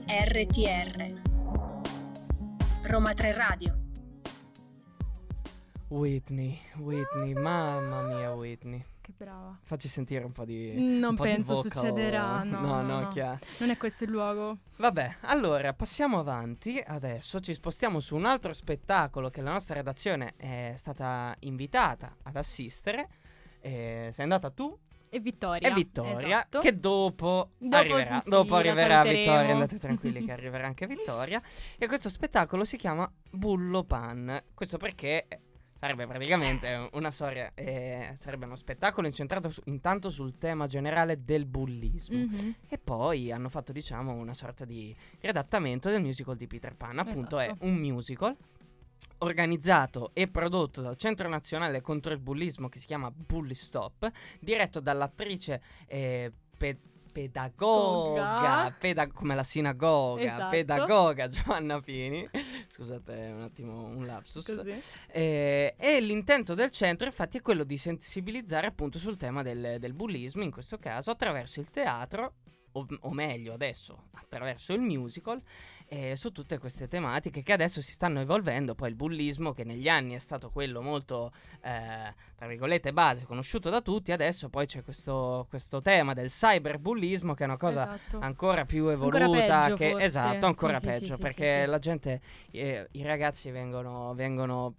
RTR 0.09 1.21
Roma 2.83 3.13
3 3.13 3.33
Radio 3.33 3.77
Whitney, 5.89 6.57
Whitney, 6.77 7.33
mamma 7.33 8.03
mia 8.03 8.33
Whitney. 8.33 8.85
Che 9.01 9.13
brava. 9.17 9.59
Facci 9.61 9.89
sentire 9.89 10.23
un 10.23 10.31
po' 10.31 10.45
di... 10.45 10.73
Non 10.77 11.09
un 11.09 11.15
po' 11.15 11.25
di 11.25 11.31
penso 11.31 11.55
vocal. 11.55 11.71
succederà, 11.73 12.43
no, 12.43 12.59
no, 12.61 12.67
no, 12.67 12.81
no, 12.81 12.99
no. 13.01 13.07
chiaro. 13.09 13.39
Non 13.59 13.69
è 13.69 13.75
questo 13.75 14.05
il 14.05 14.11
luogo. 14.11 14.59
Vabbè, 14.77 15.17
allora 15.23 15.73
passiamo 15.73 16.19
avanti. 16.19 16.81
Adesso 16.81 17.41
ci 17.41 17.53
spostiamo 17.53 17.99
su 17.99 18.15
un 18.15 18.25
altro 18.25 18.53
spettacolo 18.53 19.29
che 19.29 19.41
la 19.41 19.51
nostra 19.51 19.75
redazione 19.75 20.35
è 20.37 20.71
stata 20.77 21.35
invitata 21.39 22.15
ad 22.23 22.37
assistere. 22.37 23.09
Eh, 23.59 24.09
sei 24.13 24.23
andata 24.23 24.51
tu 24.51 24.73
E 25.09 25.19
Vittoria. 25.19 25.69
e 25.69 25.73
Vittoria, 25.73 26.37
Esatto. 26.37 26.59
che 26.59 26.77
dopo, 26.79 27.51
Dopo, 27.57 27.75
arriverà. 27.75 28.21
sì, 28.21 28.29
dopo 28.29 28.55
arriverà. 28.55 29.03
Vittoria, 29.03 29.51
andate 29.53 29.77
tranquilli 29.77 30.25
che 30.25 30.31
arriverà 30.33 30.67
anche 30.67 30.85
Vittoria. 30.87 31.41
E 31.77 31.87
questo 31.87 32.09
spettacolo 32.09 32.65
si 32.65 32.77
chiama 32.77 33.09
Bullo 33.31 33.83
Pan. 33.83 34.43
Questo 34.53 34.77
perché 34.77 35.27
sarebbe 35.79 36.07
praticamente 36.07 36.89
una 36.93 37.11
storia, 37.11 37.51
eh, 37.53 38.13
sarebbe 38.17 38.45
uno 38.45 38.55
spettacolo 38.55 39.05
incentrato 39.07 39.49
su- 39.49 39.61
intanto 39.65 40.09
sul 40.09 40.37
tema 40.37 40.65
generale 40.67 41.23
del 41.23 41.45
bullismo. 41.45 42.17
Mhm. 42.17 42.55
E 42.67 42.77
poi 42.77 43.31
hanno 43.31 43.47
fatto, 43.47 43.71
diciamo, 43.71 44.11
una 44.13 44.33
sorta 44.33 44.65
di 44.65 44.93
riadattamento 45.21 45.89
del 45.89 46.01
musical 46.01 46.35
di 46.35 46.47
Peter 46.47 46.75
Pan. 46.75 46.99
Appunto, 46.99 47.39
Esatto. 47.39 47.63
è 47.63 47.67
un 47.67 47.75
musical 47.75 48.35
organizzato 49.19 50.11
e 50.13 50.27
prodotto 50.27 50.81
dal 50.81 50.97
Centro 50.97 51.27
Nazionale 51.29 51.81
contro 51.81 52.13
il 52.13 52.19
Bullismo 52.19 52.69
che 52.69 52.79
si 52.79 52.85
chiama 52.85 53.11
Bully 53.11 53.55
Stop, 53.55 54.09
diretto 54.39 54.79
dall'attrice 54.79 55.61
eh, 55.87 56.31
pe- 56.57 56.79
pedagoga, 57.11 58.21
Goga. 58.21 58.75
peda- 58.77 59.07
come 59.07 59.33
la 59.33 59.41
sinagoga, 59.43 60.21
Esatto. 60.21 60.49
pedagoga 60.49 61.27
Giovanna 61.27 61.79
Pini. 61.79 62.29
Scusate 62.67 63.31
un 63.33 63.41
attimo 63.41 63.85
un 63.85 64.05
lapsus. 64.05 64.47
Eh, 65.07 65.73
e 65.77 65.99
l'intento 65.99 66.53
del 66.53 66.69
centro, 66.69 67.07
infatti, 67.07 67.37
è 67.37 67.41
quello 67.41 67.63
di 67.63 67.77
sensibilizzare 67.77 68.67
appunto 68.67 68.99
sul 68.99 69.17
tema 69.17 69.41
del, 69.41 69.77
del 69.79 69.93
bullismo, 69.93 70.43
in 70.43 70.51
questo 70.51 70.77
caso 70.77 71.09
attraverso 71.09 71.59
il 71.59 71.71
teatro, 71.71 72.35
o, 72.73 72.85
o 72.99 73.11
meglio 73.11 73.53
adesso 73.53 74.09
attraverso 74.11 74.73
il 74.73 74.81
musical, 74.81 75.41
eh, 75.87 76.15
su 76.15 76.31
tutte 76.31 76.57
queste 76.57 76.87
tematiche 76.87 77.41
che 77.43 77.53
adesso 77.53 77.81
si 77.81 77.91
stanno 77.91 78.19
evolvendo. 78.19 78.75
Poi 78.75 78.89
il 78.89 78.95
bullismo, 78.95 79.53
che 79.53 79.63
negli 79.63 79.87
anni 79.87 80.13
è 80.15 80.19
stato 80.19 80.49
quello 80.49 80.81
molto, 80.81 81.31
eh, 81.61 82.13
tra 82.35 82.47
virgolette, 82.47 82.93
base, 82.93 83.25
conosciuto 83.25 83.69
da 83.69 83.81
tutti, 83.81 84.11
adesso 84.11 84.49
poi 84.49 84.65
c'è 84.65 84.83
questo, 84.83 85.45
questo 85.49 85.81
tema 85.81 86.13
del 86.13 86.29
cyberbullismo, 86.29 87.33
che 87.33 87.43
è 87.43 87.47
una 87.47 87.57
cosa 87.57 87.95
Esatto. 87.95 88.19
ancora 88.19 88.65
più 88.65 88.87
Ancora 88.87 89.23
evoluta 89.25 89.59
peggio, 89.61 89.75
che 89.75 89.95
esatto 89.97 90.45
ancora 90.45 90.79
Sì, 90.79 90.85
peggio 90.85 91.05
sì, 91.05 91.13
sì, 91.13 91.17
perché 91.17 91.65
la 91.65 91.79
gente 91.79 92.21
eh, 92.51 92.87
i 92.91 93.03
ragazzi 93.03 93.51
vengono, 93.51 94.13
vengono 94.13 94.73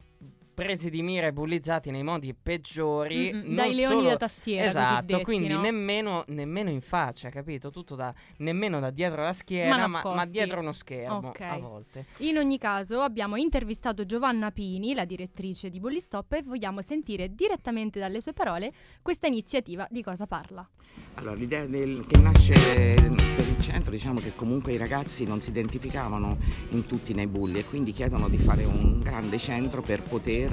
presi 0.58 0.90
di 0.90 1.02
mira 1.02 1.28
e 1.28 1.32
bullizzati 1.32 1.92
nei 1.92 2.02
modi 2.02 2.34
peggiori 2.34 3.30
non 3.30 3.54
dai 3.54 3.74
leoni 3.74 3.94
solo- 4.00 4.08
da 4.08 4.16
tastiera 4.16 4.68
esatto 4.68 5.20
quindi 5.20 5.48
no? 5.48 5.60
nemmeno, 5.60 6.24
nemmeno 6.28 6.68
in 6.68 6.80
faccia 6.80 7.28
capito 7.30 7.70
tutto 7.70 7.94
da 7.94 8.12
nemmeno 8.38 8.80
da 8.80 8.90
dietro 8.90 9.22
la 9.22 9.32
schiena 9.32 9.86
Ma 9.86 10.02
ma, 10.02 10.14
ma 10.14 10.26
dietro 10.26 10.60
uno 10.60 10.72
schermo 10.72 11.28
Ok. 11.28 11.40
a 11.42 11.58
volte 11.58 12.06
In 12.18 12.38
ogni 12.38 12.58
caso 12.58 13.00
abbiamo 13.02 13.36
intervistato 13.36 14.04
Giovanna 14.04 14.50
Pini, 14.50 14.94
la 14.94 15.04
direttrice 15.04 15.70
di 15.70 15.78
Bullystop, 15.78 16.32
e 16.32 16.42
vogliamo 16.42 16.82
sentire 16.82 17.32
direttamente 17.34 18.00
dalle 18.00 18.20
sue 18.20 18.32
parole 18.32 18.72
questa 19.02 19.26
iniziativa 19.28 19.86
di 19.90 20.02
cosa 20.02 20.26
parla. 20.26 20.68
Allora, 21.14 21.34
l'idea 21.34 21.64
del- 21.66 22.04
che 22.06 22.18
nasce 22.18 22.52
per 22.54 23.46
il 23.46 23.60
centro, 23.60 23.90
diciamo 23.92 24.18
che 24.20 24.34
comunque 24.34 24.72
i 24.72 24.76
ragazzi 24.76 25.24
non 25.24 25.40
si 25.40 25.50
identificavano 25.50 26.36
in 26.70 26.86
tutti 26.86 27.12
nei 27.14 27.26
bulli 27.26 27.58
e 27.58 27.64
quindi 27.64 27.92
chiedono 27.92 28.28
di 28.28 28.38
fare 28.38 28.64
un 28.64 28.98
grande 29.00 29.38
centro 29.38 29.82
per 29.82 30.02
poter 30.02 30.47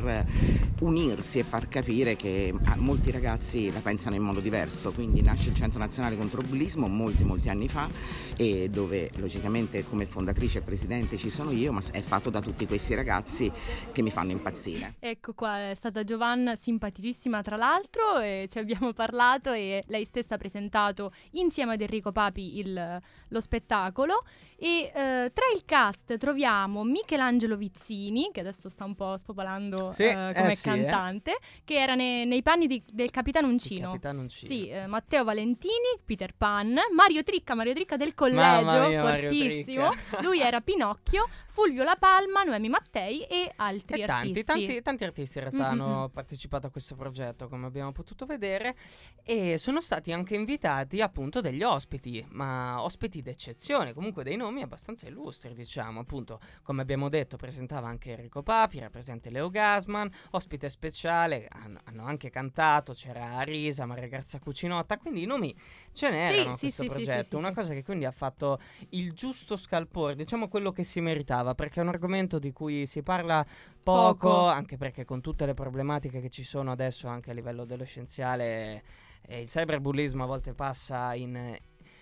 unirsi 0.81 1.39
e 1.39 1.43
far 1.43 1.67
capire 1.67 2.15
che 2.15 2.53
ah, 2.65 2.75
molti 2.75 3.11
ragazzi 3.11 3.71
la 3.71 3.79
pensano 3.79 4.15
in 4.15 4.23
modo 4.23 4.39
diverso. 4.39 4.91
Quindi 4.91 5.21
nasce 5.21 5.49
il 5.49 5.55
Centro 5.55 5.79
Nazionale 5.79 6.17
contro 6.17 6.41
il 6.41 6.47
Bullismo 6.47 6.87
molti 6.87 7.23
molti 7.23 7.49
anni 7.49 7.67
fa 7.67 7.87
e 8.35 8.69
dove 8.69 9.11
logicamente 9.15 9.83
come 9.85 10.05
fondatrice 10.05 10.59
e 10.59 10.61
presidente 10.61 11.17
ci 11.17 11.29
sono 11.29 11.51
io, 11.51 11.71
ma 11.71 11.81
è 11.91 12.01
fatto 12.01 12.29
da 12.29 12.41
tutti 12.41 12.65
questi 12.65 12.93
ragazzi 12.95 13.51
che 13.91 14.01
mi 14.01 14.09
fanno 14.09 14.31
impazzire. 14.31 14.95
Ecco 14.99 15.33
qua, 15.33 15.69
è 15.69 15.73
stata 15.75 16.03
Giovanna 16.03 16.55
simpaticissima 16.55 17.41
tra 17.41 17.55
l'altro, 17.55 18.19
e 18.19 18.47
ci 18.49 18.59
abbiamo 18.59 18.93
parlato 18.93 19.51
e 19.51 19.83
lei 19.87 20.05
stessa 20.05 20.35
ha 20.35 20.37
presentato 20.37 21.13
insieme 21.31 21.73
ad 21.73 21.81
Enrico 21.81 22.11
Papi 22.11 22.57
il- 22.59 23.01
lo 23.27 23.39
spettacolo. 23.39 24.23
E 24.57 24.83
eh, 24.83 24.91
tra 24.93 25.45
il 25.53 25.63
cast 25.65 26.17
troviamo 26.17 26.83
Michelangelo 26.83 27.57
Vizzini, 27.57 28.29
che 28.31 28.39
adesso 28.39 28.69
sta 28.69 28.85
un 28.85 28.95
po' 28.95 29.17
spopolando 29.17 29.84
Sì, 29.93 30.03
eh, 30.03 30.29
eh 30.29 30.33
come 30.33 30.55
sì, 30.55 30.69
eh. 30.69 30.71
cantante, 30.71 31.37
che 31.63 31.75
era 31.79 31.95
ne- 31.95 32.25
nei 32.25 32.41
panni 32.41 32.67
di- 32.67 32.83
del 32.91 33.11
Capitano 33.11 33.47
Uncino. 33.47 33.87
capitano 33.91 34.21
Uncino. 34.21 34.51
Sì, 34.51 34.69
eh, 34.69 34.87
Matteo 34.87 35.23
Valentini, 35.23 35.99
Peter 36.03 36.33
Pan, 36.35 36.77
Mario 36.93 37.23
Tricca, 37.23 37.53
Mario 37.55 37.73
Tricca 37.73 37.97
del 37.97 38.13
collegio, 38.13 38.87
mia, 38.87 39.01
fortissimo. 39.01 39.89
Lui 40.21 40.39
era 40.39 40.61
Pinocchio, 40.61 41.27
Fulvio 41.47 41.83
La 41.83 41.95
Palma, 41.95 42.43
Noemi 42.43 42.69
Mattei 42.69 43.21
e 43.23 43.51
altri 43.55 44.01
E 44.01 44.05
tanti, 44.05 44.27
artisti. 44.39 44.43
tanti, 44.43 44.81
tanti 44.81 45.03
artisti 45.05 45.37
in 45.37 45.43
realtà 45.49 45.71
Mm, 45.73 45.77
mm, 45.77 45.81
hanno 45.81 46.09
partecipato 46.09 46.67
a 46.67 46.69
questo 46.69 46.95
progetto, 46.95 47.47
come 47.47 47.65
abbiamo 47.67 47.91
potuto 47.93 48.25
vedere, 48.25 48.75
e 49.23 49.57
sono 49.57 49.79
stati 49.81 50.11
anche 50.11 50.35
invitati 50.35 51.01
appunto 51.01 51.39
degli 51.41 51.63
ospiti, 51.63 52.25
ma 52.31 52.81
ospiti 52.83 53.21
d'eccezione, 53.21 53.93
comunque 53.93 54.23
dei 54.23 54.35
nomi 54.35 54.61
abbastanza 54.61 55.07
illustri, 55.07 55.53
diciamo, 55.53 56.01
appunto, 56.01 56.39
come 56.61 56.81
abbiamo 56.81 57.07
detto, 57.09 57.37
presentava 57.37 57.87
anche 57.87 58.11
Enrico 58.11 58.43
Papi, 58.43 58.77
era 58.77 58.89
presente 58.89 59.29
Leo 59.29 59.49
Gasman, 59.75 60.09
ospite 60.31 60.69
speciale, 60.69 61.47
hanno, 61.49 61.79
hanno 61.85 62.05
anche 62.05 62.29
cantato, 62.29 62.93
c'era 62.93 63.37
Arisa, 63.37 63.85
Maria 63.85 64.07
Grazia 64.07 64.39
Cucinotta, 64.39 64.97
quindi 64.97 65.23
i 65.23 65.25
nomi 65.25 65.55
ce 65.91 66.09
n'erano 66.09 66.51
a 66.51 66.53
sì, 66.53 66.59
questo 66.61 66.83
sì, 66.83 66.89
progetto, 66.89 67.29
sì, 67.31 67.35
una 67.35 67.53
cosa 67.53 67.73
che 67.73 67.83
quindi 67.83 68.05
ha 68.05 68.11
fatto 68.11 68.59
il 68.89 69.13
giusto 69.13 69.57
scalpore, 69.57 70.15
diciamo 70.15 70.47
quello 70.47 70.71
che 70.71 70.83
si 70.83 71.01
meritava, 71.01 71.55
perché 71.55 71.79
è 71.79 71.83
un 71.83 71.89
argomento 71.89 72.39
di 72.39 72.51
cui 72.51 72.85
si 72.85 73.03
parla 73.03 73.45
poco, 73.83 74.29
Poco. 74.29 74.47
anche 74.47 74.77
perché 74.77 75.03
con 75.03 75.21
tutte 75.21 75.45
le 75.45 75.53
problematiche 75.53 76.21
che 76.21 76.29
ci 76.29 76.43
sono 76.43 76.71
adesso 76.71 77.07
anche 77.07 77.31
a 77.31 77.33
livello 77.33 77.63
adolescenziale, 77.63 78.83
eh, 79.27 79.41
il 79.41 79.47
cyberbullismo 79.47 80.23
a 80.23 80.27
volte 80.27 80.53
passa 80.53 81.13
in... 81.13 81.57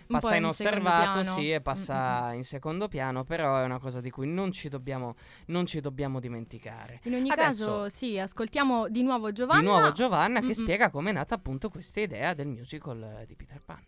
Passa 0.06 0.34
in 0.36 0.42
inosservato, 0.42 1.20
piano. 1.20 1.36
sì, 1.36 1.50
e 1.52 1.60
passa 1.60 2.30
Mm, 2.32 2.34
in 2.34 2.44
secondo 2.44 2.88
piano, 2.88 3.24
però 3.24 3.58
è 3.58 3.64
una 3.64 3.78
cosa 3.78 4.00
di 4.00 4.10
cui 4.10 4.26
non 4.26 4.52
ci 4.52 4.68
dobbiamo, 4.68 5.14
non 5.46 5.66
ci 5.66 5.80
dobbiamo 5.80 6.20
dimenticare. 6.20 7.00
In 7.04 7.14
ogni 7.14 7.30
Adesso- 7.30 7.64
caso, 7.66 7.88
sì, 7.88 8.18
ascoltiamo 8.18 8.88
di 8.88 9.02
nuovo 9.02 9.32
Giovanna. 9.32 9.60
Di 9.60 9.66
nuovo 9.66 9.92
Giovanna 9.92 10.40
che 10.40 10.46
Mm-mm. 10.46 10.52
spiega 10.54 10.90
come 10.90 11.10
è 11.10 11.12
nata 11.12 11.34
appunto 11.34 11.68
questa 11.68 12.00
idea 12.00 12.34
del 12.34 12.46
musical 12.48 13.18
eh, 13.20 13.26
di 13.26 13.34
Peter 13.34 13.60
Pan. 13.64 13.82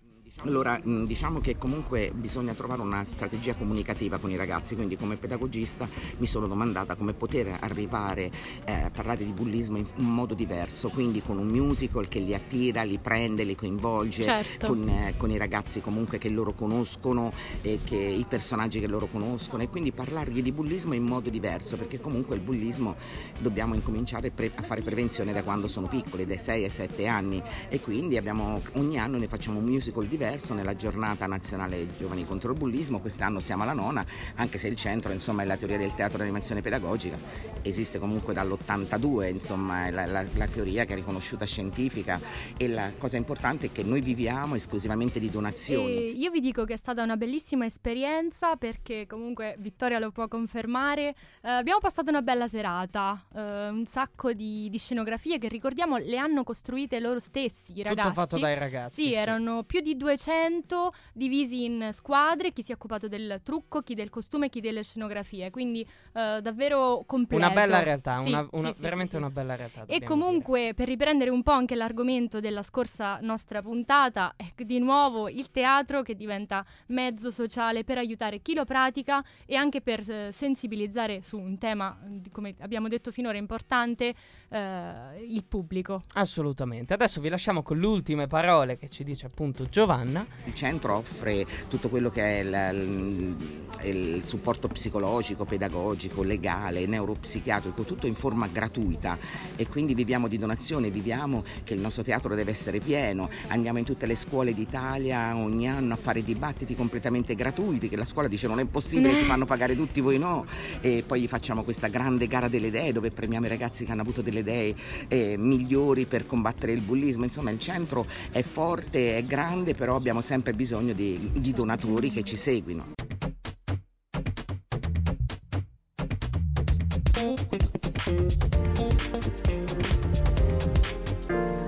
Allora, 0.44 0.79
mh, 0.81 1.05
diciamo 1.05 1.40
che 1.40 1.57
comunque 1.57 2.12
bisogna 2.14 2.53
trovare 2.53 2.83
una 2.83 3.03
strategia 3.05 3.55
comunicativa 3.55 4.18
con 4.18 4.31
i 4.31 4.37
ragazzi, 4.37 4.75
quindi 4.75 4.94
come 4.96 5.16
pedagogista 5.16 5.88
mi 6.18 6.27
sono 6.27 6.46
domandata 6.46 6.94
come 6.94 7.14
poter 7.14 7.57
arrivare 7.61 8.31
eh, 8.66 8.72
a 8.72 8.90
parlare 8.90 9.25
di 9.25 9.33
bullismo 9.33 9.79
in 9.79 9.87
un 9.96 10.14
modo 10.14 10.35
diverso, 10.35 10.90
quindi 10.90 11.22
con 11.22 11.38
un 11.38 11.46
musical 11.49 12.07
che 12.07 12.18
li 12.18 12.35
attira, 12.35 12.83
li 12.83 12.99
prende, 12.99 13.44
li 13.44 13.55
coinvolge, 13.57 14.22
Certo. 14.25 14.66
con, 14.66 14.87
eh, 14.87 15.14
con 15.16 15.31
i 15.31 15.38
ragazzi 15.38 15.81
comunque 15.81 16.18
che 16.18 16.29
loro 16.29 16.53
conoscono 16.53 17.33
e 17.62 17.81
che, 17.83 17.96
i 17.96 18.27
personaggi 18.29 18.79
che 18.79 18.87
loro 18.87 19.07
conoscono 19.07 19.62
e 19.62 19.68
quindi 19.70 19.90
parlargli 19.90 20.42
di 20.42 20.53
bullismo 20.53 20.92
in 20.92 21.05
modo 21.05 21.31
diverso, 21.31 21.79
perché 21.79 21.99
comunque 21.99 22.37
il 22.37 22.42
bullismo 22.42 22.94
dobbiamo 23.38 23.75
incominciare 23.75 24.31
pre- 24.31 24.53
a 24.55 24.62
fare 24.62 24.83
prevenzione 24.83 25.33
da 25.33 25.42
quando 25.42 25.66
sono 25.66 25.88
piccoli, 25.88 26.27
dai 26.27 26.38
6 26.38 26.64
ai 26.64 26.70
7 26.70 27.07
anni 27.07 27.42
e 27.68 27.81
quindi 27.81 28.18
abbiamo, 28.18 28.61
ogni 28.75 28.99
anno 28.99 29.16
ne 29.16 29.27
facciamo 29.29 29.59
un 29.59 29.64
musical 29.64 30.05
diverso 30.07 30.25
nella 30.55 30.75
giornata 30.75 31.27
nazionale 31.27 31.87
giovani 31.97 32.25
contro 32.25 32.53
il 32.53 32.59
bullismo, 32.59 33.01
quest'anno 33.01 33.41
siamo 33.41 33.62
alla 33.62 33.73
nona, 33.73 34.05
anche 34.37 34.59
se 34.59 34.69
il 34.69 34.77
centro 34.77 35.12
insomma 35.12 35.43
è 35.43 35.45
la 35.45 35.57
teoria 35.57 35.79
del 35.79 35.95
teatro 35.95 36.19
d'animazione 36.19 36.62
pedagogica, 36.62 37.17
esiste 37.62 37.99
comunque 37.99 38.35
dall'82 38.35 39.29
insomma 39.29 39.87
è 39.87 39.91
la, 39.91 40.07
la- 40.07 40.25
la 40.35 40.47
teoria 40.47 40.85
che 40.85 40.93
è 40.93 40.97
riconosciuta 40.97 41.45
scientifica 41.45 42.21
e 42.57 42.69
la 42.69 42.93
cosa 42.99 43.17
importante 43.17 43.67
è 43.67 43.73
che 43.73 43.83
noi 43.83 44.01
viviamo 44.01 44.55
esclusivamente 44.55 45.19
di 45.21 45.31
donazioni. 45.31 45.93
E 45.97 46.11
io 46.11 46.31
vi 46.31 46.41
dico 46.41 46.65
che 46.65 46.75
è 46.75 46.77
stata 46.77 47.03
una 47.03 47.17
bellissima 47.17 47.65
esperienza 47.67 48.57
perché 48.57 49.07
comunque 49.07 49.57
Vittoria 49.59 49.99
lo 49.99 50.11
può 50.11 50.29
confermare. 50.29 51.15
Eh, 51.43 51.51
abbiamo 51.51 51.81
passato 51.81 52.11
una 52.11 52.23
bella 52.23 52.49
serata, 52.49 53.25
eh, 53.35 53.69
un 53.69 53.87
sacco 53.87 54.33
di, 54.33 54.69
di 54.71 54.79
scenografie 54.79 55.39
che 55.39 55.49
ricordiamo 55.49 55.97
le 55.97 56.19
hanno 56.19 56.43
costruite 56.45 57.01
loro 57.01 57.19
stessi, 57.19 57.73
i 57.77 57.83
ragazzi. 57.83 58.09
Tutto 58.09 58.21
fatto 58.21 58.39
dai 58.39 58.59
ragazzi. 58.59 59.03
Sì, 59.03 59.12
erano 59.15 59.62
più 59.65 59.81
di 59.81 59.97
200 60.16 60.24
500 60.57 60.92
divisi 61.12 61.64
in 61.64 61.88
squadre, 61.92 62.52
chi 62.52 62.62
si 62.62 62.72
è 62.72 62.74
occupato 62.74 63.09
del 63.09 63.40
trucco, 63.42 63.83
chi 63.83 63.94
del 63.94 64.11
costume, 64.11 64.48
chi 64.48 64.61
delle 64.61 64.83
scenografie, 64.83 65.50
quindi 65.50 65.87
eh, 66.12 66.40
davvero 66.42 67.05
completo. 67.07 67.44
Una 67.44 67.55
bella 67.55 67.83
realtà, 67.83 68.16
Sì, 68.16 68.29
una- 68.31 68.48
una- 68.52 68.72
sì, 68.72 68.81
veramente 68.83 69.16
una 69.16 69.31
bella 69.31 69.55
realtà. 69.57 69.85
E 69.87 70.02
comunque, 70.02 70.72
per 70.74 70.88
riprendere 70.88 71.31
un 71.31 71.42
po' 71.42 71.52
anche 71.52 71.74
l'argomento 71.74 72.40
della 72.40 72.62
scorsa 72.62 73.18
nostra 73.20 73.62
puntata, 73.62 74.35
è 74.37 74.52
di 74.64 74.79
nuovo 74.79 75.29
il 75.29 75.50
teatro 75.50 76.02
che 76.02 76.14
diventa 76.14 76.64
mezzo 76.88 77.31
sociale 77.31 77.85
per 77.85 77.98
aiutare 77.98 78.40
chi 78.40 78.55
lo 78.55 78.64
pratica 78.64 79.22
e 79.44 79.55
anche 79.57 79.81
per 79.81 80.09
eh, 80.11 80.33
sensibilizzare 80.33 81.22
su 81.22 81.38
un 81.38 81.59
tema, 81.59 81.96
come 82.33 82.55
abbiamo 82.61 82.88
detto 82.88 83.11
finora, 83.11 83.37
importante, 83.38 84.14
eh, 84.48 85.24
il 85.26 85.44
pubblico. 85.44 86.02
dire. 86.07 86.20
Assolutamente. 86.20 86.94
Adesso 86.94 87.20
vi 87.20 87.29
lasciamo 87.29 87.62
con 87.62 87.79
le 87.79 87.87
ultime 87.87 88.26
parole 88.26 88.76
che 88.76 88.88
ci 88.88 89.05
dice 89.05 89.26
appunto 89.26 89.68
Giovanna. 90.07 90.27
Il 90.45 90.55
centro 90.55 90.95
offre 90.97 91.45
tutto 91.69 91.88
quello 91.88 92.11
che 92.11 92.23
è 92.23 92.42
il, 92.42 92.77
il- 92.77 93.64
il 93.85 94.23
supporto 94.25 94.69
psicologico, 94.69 95.45
pedagogico, 95.45 96.23
legale, 96.23 96.87
neuropsichiatrico, 96.87 97.83
tutto 97.83 98.07
in 98.07 98.14
forma 98.14 98.47
gratuita. 98.47 99.19
E 99.55 99.69
quindi 99.69 99.95
viviamo 99.95 100.29
di 100.29 100.38
donazione, 100.38 100.90
viviamo 100.90 101.45
che 101.62 101.75
il 101.75 101.81
nostro 101.81 102.03
teatro 102.03 102.35
deve 102.35 102.51
essere 102.51 102.81
pieno, 102.81 103.29
andiamo 103.49 103.79
in 103.79 103.85
tutte 103.85 104.07
le 104.07 104.16
scuole 104.16 104.55
d'Italia 104.55 105.37
ogni 105.37 105.69
anno 105.69 105.92
a 105.92 105.97
fare 105.97 106.25
dibattiti 106.25 106.75
completamente 106.75 107.35
gratuiti 107.35 107.88
che 107.88 107.97
la 107.97 108.07
scuola 108.07 108.29
dice 108.29 108.47
non 108.47 108.61
è 108.61 108.64
possibile, 108.64 109.14
si 109.14 109.25
fanno 109.25 109.45
pagare 109.45 109.77
tutti, 109.77 110.01
voi 110.01 110.19
no. 110.19 110.47
E 110.81 111.05
poi 111.07 111.29
facciamo 111.29 111.62
questa 111.62 111.88
grande 111.88 112.27
gara 112.27 112.49
delle 112.49 112.69
idee 112.69 112.92
dove 112.92 113.11
premiamo 113.11 113.47
i 113.47 113.51
ragazzi 113.51 113.85
che 113.85 113.92
hanno 113.92 114.03
avuto 114.03 114.23
delle 114.23 114.40
idee 114.40 114.75
eh, 115.09 115.37
migliori 115.38 116.07
per 116.07 116.27
combattere 116.27 116.73
il 116.73 116.81
bullismo, 116.81 117.25
insomma 117.25 117.51
il 117.51 117.59
centro 117.59 118.07
è 118.31 118.42
forte, 118.42 119.19
è 119.19 119.25
grande, 119.25 119.75
però 119.75 119.95
abbiamo 119.96 120.20
sempre 120.20 120.52
bisogno 120.52 120.92
di, 120.92 121.32
di 121.32 121.52
donatori 121.52 122.11
che 122.11 122.22
ci 122.22 122.37
seguino. 122.37 122.92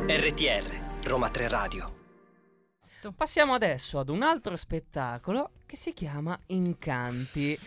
RTR, 0.06 1.04
Roma 1.04 1.28
3 1.28 1.48
Radio. 1.48 1.96
Passiamo 3.16 3.54
adesso 3.54 3.98
ad 3.98 4.08
un 4.08 4.22
altro 4.22 4.56
spettacolo 4.56 5.52
che 5.66 5.76
si 5.76 5.92
chiama 5.92 6.38
Incanti. 6.46 7.58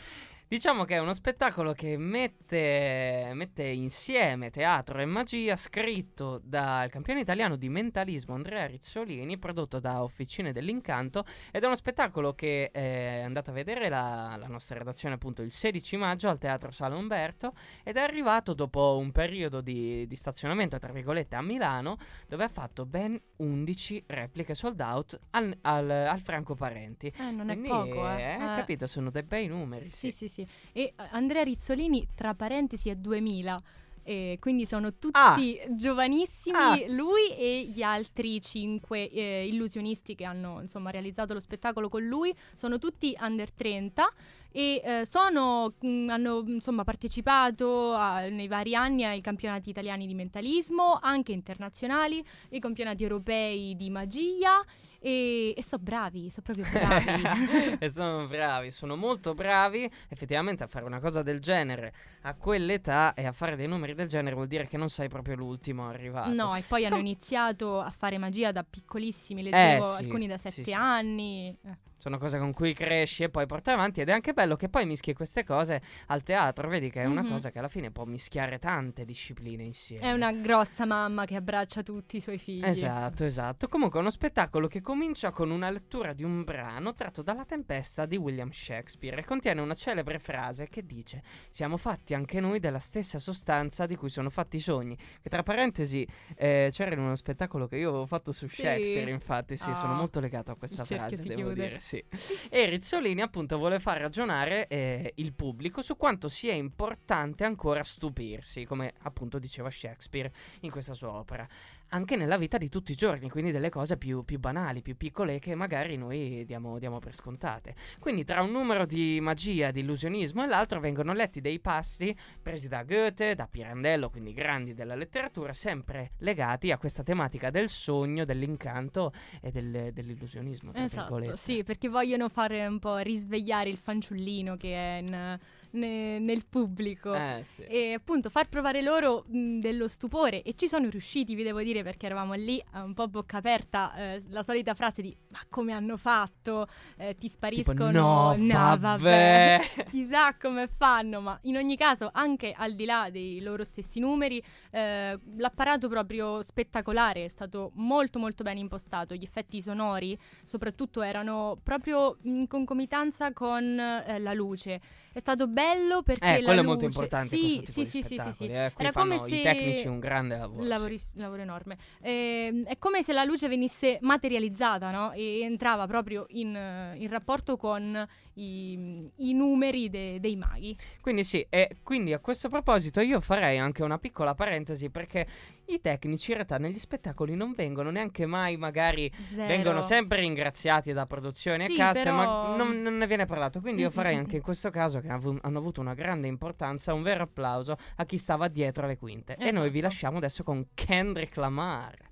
Diciamo 0.52 0.84
che 0.84 0.96
è 0.96 0.98
uno 0.98 1.14
spettacolo 1.14 1.72
che 1.72 1.96
mette, 1.96 3.32
mette 3.34 3.64
insieme 3.64 4.50
teatro 4.50 5.00
e 5.00 5.06
magia, 5.06 5.56
scritto 5.56 6.42
dal 6.44 6.90
campione 6.90 7.22
italiano 7.22 7.56
di 7.56 7.70
mentalismo 7.70 8.36
Andrea 8.36 8.66
Rizzolini, 8.66 9.38
prodotto 9.38 9.80
da 9.80 10.04
Officine 10.04 10.52
dell'Incanto, 10.52 11.24
ed 11.54 11.64
è 11.64 11.66
uno 11.66 11.76
spettacolo 11.78 12.34
che 12.34 12.70
è 12.70 13.22
andato 13.24 13.52
a 13.52 13.54
vedere 13.54 13.88
la, 13.88 14.36
la 14.38 14.48
nostra 14.48 14.78
redazione 14.78 15.16
appunto 15.16 15.42
il 15.42 15.54
16 15.54 15.96
maggio 15.96 16.28
al 16.28 16.38
Teatro 16.38 16.70
Sala 16.70 16.98
Umberto 16.98 17.54
ed 17.82 17.96
è 17.96 18.02
arrivato 18.02 18.54
dopo 18.54 18.98
un 18.98 19.14
periodo 19.14 19.62
di, 19.62 20.06
di 20.06 20.16
stazionamento, 20.18 20.78
tra 20.80 20.92
virgolette, 20.92 21.38
a 21.38 21.42
Milano, 21.42 21.96
dove 22.28 22.44
ha 22.44 22.50
fatto 22.50 22.86
ben 22.86 23.18
11 23.38 24.04
repliche 24.08 24.54
sold 24.54 24.82
out 24.82 25.18
al, 25.30 25.58
al- 25.62 25.90
al 25.90 26.20
Franco 26.20 26.56
Parenti. 26.56 27.08
Eh, 27.08 27.32
non 27.32 27.46
Quindi, 27.46 27.70
è 27.70 27.72
poco, 27.72 28.10
eh. 28.10 28.22
eh, 28.22 28.34
Eh, 28.34 28.56
capito, 28.58 28.86
sono 28.86 29.10
dei 29.12 29.24
bei 29.24 29.48
numeri. 29.48 29.90
Sì, 29.90 30.12
sì, 30.12 30.28
sì. 30.28 30.41
E 30.72 30.82
eh, 30.82 30.94
Andrea 31.12 31.44
Rizzolini, 31.44 32.08
tra 32.16 32.34
parentesi, 32.34 32.90
è 32.90 32.96
2000. 32.96 33.62
E 34.04 34.38
quindi 34.40 34.66
sono 34.66 34.96
tutti 34.98 35.60
giovanissimi, 35.76 36.58
Ah. 36.58 36.76
lui 36.88 37.36
e 37.38 37.68
gli 37.72 37.84
altri 37.84 38.42
cinque 38.42 39.08
eh, 39.12 39.48
illusionisti 39.48 40.16
che 40.16 40.24
hanno 40.26 40.60
insomma 40.60 40.90
realizzato 40.90 41.34
lo 41.34 41.40
spettacolo 41.40 41.88
con 41.88 42.04
lui, 42.04 42.34
sono 42.56 42.80
tutti 42.80 43.16
under 43.22 43.52
30 43.52 44.12
e 44.54 44.82
eh, 44.84 45.06
sono, 45.06 45.76
mh, 45.80 46.08
hanno 46.10 46.44
insomma 46.48 46.84
partecipato 46.84 47.94
a- 47.94 48.28
nei 48.28 48.48
vari 48.48 48.74
anni 48.74 49.06
ai 49.06 49.22
campionati 49.22 49.70
italiani 49.70 50.08
di 50.08 50.16
mentalismo, 50.16 50.98
anche 51.00 51.32
internazionali, 51.32 52.26
i 52.50 52.60
campionati 52.60 53.04
europei 53.04 53.76
di 53.76 53.92
magia 53.92 54.66
e, 55.04 55.54
e 55.58 55.64
sono 55.64 55.82
bravi, 55.82 56.30
sono 56.30 56.44
proprio 56.44 56.66
bravi. 56.72 57.78
e 57.80 57.90
sono 57.90 58.28
bravi, 58.28 58.70
sono 58.72 58.96
molto 58.96 59.34
bravi. 59.34 59.90
Effettivamente 60.08 60.64
a 60.64 60.68
fare 60.68 60.86
una 60.86 61.00
cosa 61.00 61.24
del 61.24 61.40
genere 61.40 61.92
a 62.22 62.36
quell'età 62.36 63.14
e 63.16 63.26
a 63.26 63.32
fare 63.32 63.56
dei 63.56 63.68
numeri 63.68 63.96
del 63.96 64.08
genere 64.08 64.36
vuol 64.36 64.48
dire 64.48 64.68
che 64.68 64.78
non 64.78 64.90
sei 64.90 65.10
proprio 65.10 65.36
l'ultimo 65.36 65.88
arrivato. 65.90 66.32
No, 66.34 66.56
e 66.56 66.64
poi 66.68 66.86
hanno 66.86 66.98
iniziato 66.98 67.80
a 67.80 67.90
fare 67.90 68.18
magia 68.20 68.52
da 68.52 68.64
piccolissimi, 68.64 69.42
leggevo 69.42 69.96
sì, 69.96 70.04
alcuni 70.04 70.28
da 70.28 70.38
sì, 70.38 70.50
sette 70.52 70.64
sì. 70.70 70.74
anni. 70.74 71.58
Eh. 71.66 71.90
Sono 72.02 72.18
cose 72.18 72.40
con 72.40 72.52
cui 72.52 72.74
cresci 72.74 73.22
e 73.22 73.30
poi 73.30 73.46
porti 73.46 73.70
avanti 73.70 74.02
ed 74.02 74.10
è 74.10 74.12
anche 74.12 74.34
bello 74.34 74.56
che 74.56 74.70
poi 74.70 74.88
mischi 74.88 75.14
queste 75.14 75.44
cose 75.44 75.80
al 76.08 76.24
teatro, 76.24 76.68
vedi 76.68 76.90
che 76.90 77.04
è 77.04 77.06
una 77.06 77.22
Mhm. 77.22 77.30
cosa 77.30 77.52
che 77.52 77.60
alla 77.60 77.68
fine 77.68 77.92
può 77.92 78.06
mischiare 78.06 78.58
tante 78.58 79.06
discipline 79.06 79.62
insieme. 79.62 80.06
È 80.08 80.12
una 80.12 80.32
grossa 80.32 80.88
mamma 80.88 81.26
che 81.26 81.36
abbraccia 81.36 81.84
tutti 81.84 82.18
i 82.18 82.20
suoi 82.20 82.40
figli. 82.40 82.66
Esatto, 82.66 83.24
esatto. 83.24 83.68
Comunque 83.68 84.00
è 84.00 84.02
uno 84.02 84.10
spettacolo 84.10 84.66
che 84.68 84.82
comincia 84.92 85.32
con 85.32 85.52
una 85.52 85.70
lettura 85.70 86.12
di 86.12 86.26
un 86.26 86.44
brano 86.44 86.94
tratto 86.94 87.22
dalla 87.22 87.46
Tempesta 87.46 88.06
di 88.06 88.18
William 88.18 88.52
Shakespeare 88.52 89.22
e 89.22 89.24
contiene 89.24 89.62
una 89.62 89.74
celebre 89.74 90.20
frase 90.20 90.68
che 90.68 90.86
dice 90.86 91.24
Siamo 91.50 91.78
fatti 91.78 92.14
anche 92.14 92.42
noi 92.42 92.60
della 92.60 92.78
stessa 92.78 93.18
sostanza 93.18 93.86
di 93.86 93.96
cui 93.96 94.10
sono 94.10 94.30
fatti 94.30 94.58
i 94.58 94.60
sogni. 94.60 94.98
Che 94.98 95.30
tra 95.30 95.44
parentesi 95.44 96.06
eh, 96.36 96.68
c'era 96.74 96.92
in 96.94 97.00
uno 97.00 97.16
spettacolo 97.16 97.68
che 97.68 97.78
io 97.78 97.88
avevo 97.88 98.06
fatto 98.06 98.34
su 98.34 98.50
Sì. 98.50 98.64
Shakespeare, 98.64 99.10
infatti 99.12 99.56
sì, 99.56 99.74
sono 99.76 99.94
Ah. 99.94 99.96
molto 99.96 100.20
legato 100.20 100.52
a 100.52 100.56
questa 100.58 100.82
Il 100.82 100.88
frase, 100.88 101.16
devo 101.24 101.36
chiude. 101.36 101.54
dire, 101.54 101.80
sì. 101.80 102.04
E 102.50 102.66
Rizzolini 102.66 103.22
appunto 103.22 103.58
vuole 103.58 103.80
far 103.80 103.98
ragionare 104.02 104.68
eh, 104.68 105.14
il 105.16 105.32
pubblico 105.32 105.82
su 105.82 105.96
quanto 105.96 106.28
sia 106.28 106.52
importante 106.54 107.46
ancora 107.46 107.82
stupirsi, 107.82 108.66
come 108.66 108.92
appunto 109.04 109.40
diceva 109.40 109.72
Shakespeare 109.72 110.34
in 110.62 110.70
questa 110.70 110.94
sua 110.94 111.12
opera 111.14 111.48
anche 111.94 112.16
nella 112.16 112.38
vita 112.38 112.58
di 112.58 112.70
tutti 112.70 112.94
i 112.94 112.96
giorni, 112.96 113.30
quindi 113.30 113.52
delle 113.52 113.70
cose 113.70 113.98
più, 113.98 114.24
più 114.24 114.40
banali, 114.40 114.82
più 114.82 114.96
piccole 114.96 115.40
che 115.40 115.56
magari 115.56 115.98
noi 115.98 116.44
diamo, 116.46 116.80
diamo 116.80 117.00
per 117.00 117.14
scontate. 117.14 117.76
Quindi 118.00 118.24
tra 118.24 118.42
un 118.42 118.52
numero 118.52 118.86
di 118.86 119.20
magia, 119.22 119.72
di 119.72 119.82
illusionismo 119.82 120.44
e 120.44 120.48
l'altro 120.48 120.80
vengono 120.80 121.14
letti 121.14 121.42
dei 121.42 121.60
passi 121.60 122.16
presi 122.42 122.68
da 122.70 122.84
Goethe, 122.84 123.36
da 123.36 123.48
Pirandello, 123.50 124.10
quindi 124.10 124.34
grandi 124.34 124.74
della 124.74 124.96
letteratura, 124.96 125.52
sempre 125.54 126.12
legati 126.20 126.72
a 126.72 126.78
questa 126.78 127.04
tematica 127.04 127.50
del 127.50 127.68
sogno, 127.70 128.24
dell'incanto 128.26 129.12
e 129.42 129.52
del- 129.52 129.92
dell'illusionismo. 129.92 130.72
Esatto, 130.74 131.16
virgolette. 131.16 131.38
sì, 131.38 131.64
perché 131.64 131.90
vogliono 131.90 132.30
fare 132.30 132.66
un 132.66 132.80
po' 132.80 132.98
risvegliare 132.98 133.70
il 133.70 133.78
fanciullino 133.78 134.56
che 134.56 134.74
è 134.74 134.98
in- 135.02 135.40
ne- 135.72 136.20
nel 136.20 136.46
pubblico. 136.48 137.14
Eh, 137.14 137.42
sì. 137.46 137.64
E 137.64 137.94
appunto 137.94 138.30
far 138.30 138.50
provare 138.50 138.82
loro 138.82 139.26
mh, 139.28 139.60
dello 139.60 139.88
stupore 139.88 140.42
e 140.42 140.54
ci 140.56 140.68
sono 140.68 140.90
riusciti, 140.90 141.36
vi 141.36 141.44
devo 141.44 141.62
dire, 141.62 141.84
perché 141.84 142.06
eravamo 142.06 142.34
lì 142.34 142.62
a 142.72 142.84
un 142.84 142.94
po' 142.94 143.08
bocca 143.08 143.38
aperta, 143.38 143.94
eh, 143.96 144.24
la 144.30 144.44
solita 144.44 144.74
frase 144.74 145.02
di 145.02 145.16
ma 145.30 145.40
come 145.50 145.74
hanno 145.74 145.98
fatto? 145.98 146.68
Eh, 146.98 147.16
ti 147.18 147.28
spariscono? 147.28 148.36
no, 148.38 148.78
vabbè." 148.78 149.62
Chissà 149.88 150.36
come 150.36 150.68
fanno, 150.68 151.22
ma 151.22 151.38
in 151.44 151.58
ogni 151.58 151.78
caso, 151.78 152.10
anche 152.12 152.54
al 152.56 152.74
di 152.74 152.86
là 152.86 153.10
dei 153.10 153.42
loro 153.42 153.64
stessi 153.64 154.00
numeri, 154.00 154.42
eh, 154.72 155.20
l'apparato 155.38 155.88
proprio 155.88 156.42
spettacolare 156.42 157.26
è 157.26 157.28
stato 157.28 157.72
molto 157.76 158.20
molto 158.20 158.44
ben 158.44 158.58
impostato, 158.58 159.16
gli 159.16 159.24
effetti 159.24 159.62
sonori 159.62 160.18
soprattutto 160.44 161.02
erano 161.02 161.58
proprio 161.62 162.18
in 162.24 162.48
concomitanza 162.48 163.34
con 163.34 163.80
eh, 163.80 164.20
la 164.20 164.34
luce. 164.34 164.80
È 165.14 165.20
stato 165.20 165.48
bello 165.48 166.04
perché 166.04 166.26
Eh, 166.26 166.38
la 166.40 166.46
quello 166.46 166.62
è 166.62 166.64
molto 166.64 166.86
luce- 166.86 166.98
importante 167.00 167.36
sì, 167.36 167.62
sì, 167.66 167.86
sì, 167.86 168.02
sì, 168.02 168.18
sì, 168.18 168.32
sì. 168.32 168.46
eh. 168.46 168.72
Era 168.78 168.92
come 168.94 169.16
i 169.16 169.20
se 169.20 169.42
tecnici 169.42 169.88
un 169.88 170.00
grande 170.00 170.38
lavoro, 170.38 170.62
sì. 170.64 170.68
Lavori- 170.70 171.02
lavoro 171.16 171.42
enorme. 171.42 171.78
Ehm, 172.02 172.64
è 172.64 172.78
come 172.78 173.04
se 173.04 173.12
la 173.12 173.26
luce 173.26 173.50
venisse 173.50 173.98
materializzata, 174.02 174.90
no? 174.90 175.12
E 175.12 175.42
entrava 175.42 175.86
proprio 175.86 176.26
in, 176.30 176.56
eh, 176.56 176.96
in 176.98 177.10
rapporto 177.10 177.58
con 177.58 178.08
i, 178.36 179.10
i 179.18 179.34
numeri 179.34 179.90
de- 179.90 180.20
dei 180.22 180.38
maghi. 180.38 180.78
Quindi 181.02 181.26
sì, 181.26 181.46
e 181.50 181.78
quindi 181.84 182.14
a 182.14 182.20
questo 182.20 182.48
proposito 182.48 183.02
io 183.02 183.20
farei 183.20 183.58
anche 183.58 183.84
una 183.84 183.98
piccola 183.98 184.34
parentesi 184.34 184.90
perché 184.90 185.28
i 185.74 185.82
tecnici 185.82 186.32
in 186.32 186.38
realtà 186.38 186.58
negli 186.58 186.80
spettacoli 186.80 187.36
non 187.36 187.54
vengono 187.54 187.90
neanche 187.92 188.26
mai 188.26 188.58
magari 188.58 189.12
Zero. 189.28 189.48
vengono 189.48 189.82
sempre 189.82 190.20
ringraziati 190.20 190.94
da 190.94 191.06
produzioni 191.06 191.66
Sì, 191.66 191.74
e 191.74 191.78
casse, 191.78 192.04
però- 192.04 192.16
ma 192.16 192.56
non, 192.56 192.82
non 192.82 192.98
ne 192.98 193.08
viene 193.08 193.26
parlato. 193.26 193.60
Quindi 193.62 193.82
io 193.82 193.90
Mm, 193.90 193.92
farei 193.92 194.16
mm, 194.16 194.20
anche 194.20 194.34
mm. 194.34 194.38
in 194.38 194.42
questo 194.42 194.70
caso, 194.70 195.00
che 195.00 195.10
avu- 195.10 195.40
hanno 195.42 195.58
avuto 195.58 195.82
una 195.82 195.94
grande 195.94 196.28
importanza, 196.28 196.94
un 196.94 197.02
vero 197.04 197.24
applauso 197.24 197.76
a 197.96 198.06
chi 198.06 198.18
stava 198.18 198.48
dietro 198.48 198.86
alle 198.86 198.98
quinte. 198.98 199.36
E 199.38 199.52
noi 199.52 199.70
vi 199.70 199.78
Esatto. 199.80 199.94
lasciamo 199.94 200.18
adesso 200.18 200.44
con 200.44 200.68
Kendrick 200.74 201.36
Lamar. 201.38 202.10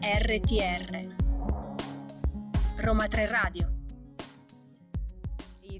RTR 0.00 1.14
Roma 2.76 3.06
3 3.06 3.26
Radio 3.26 3.73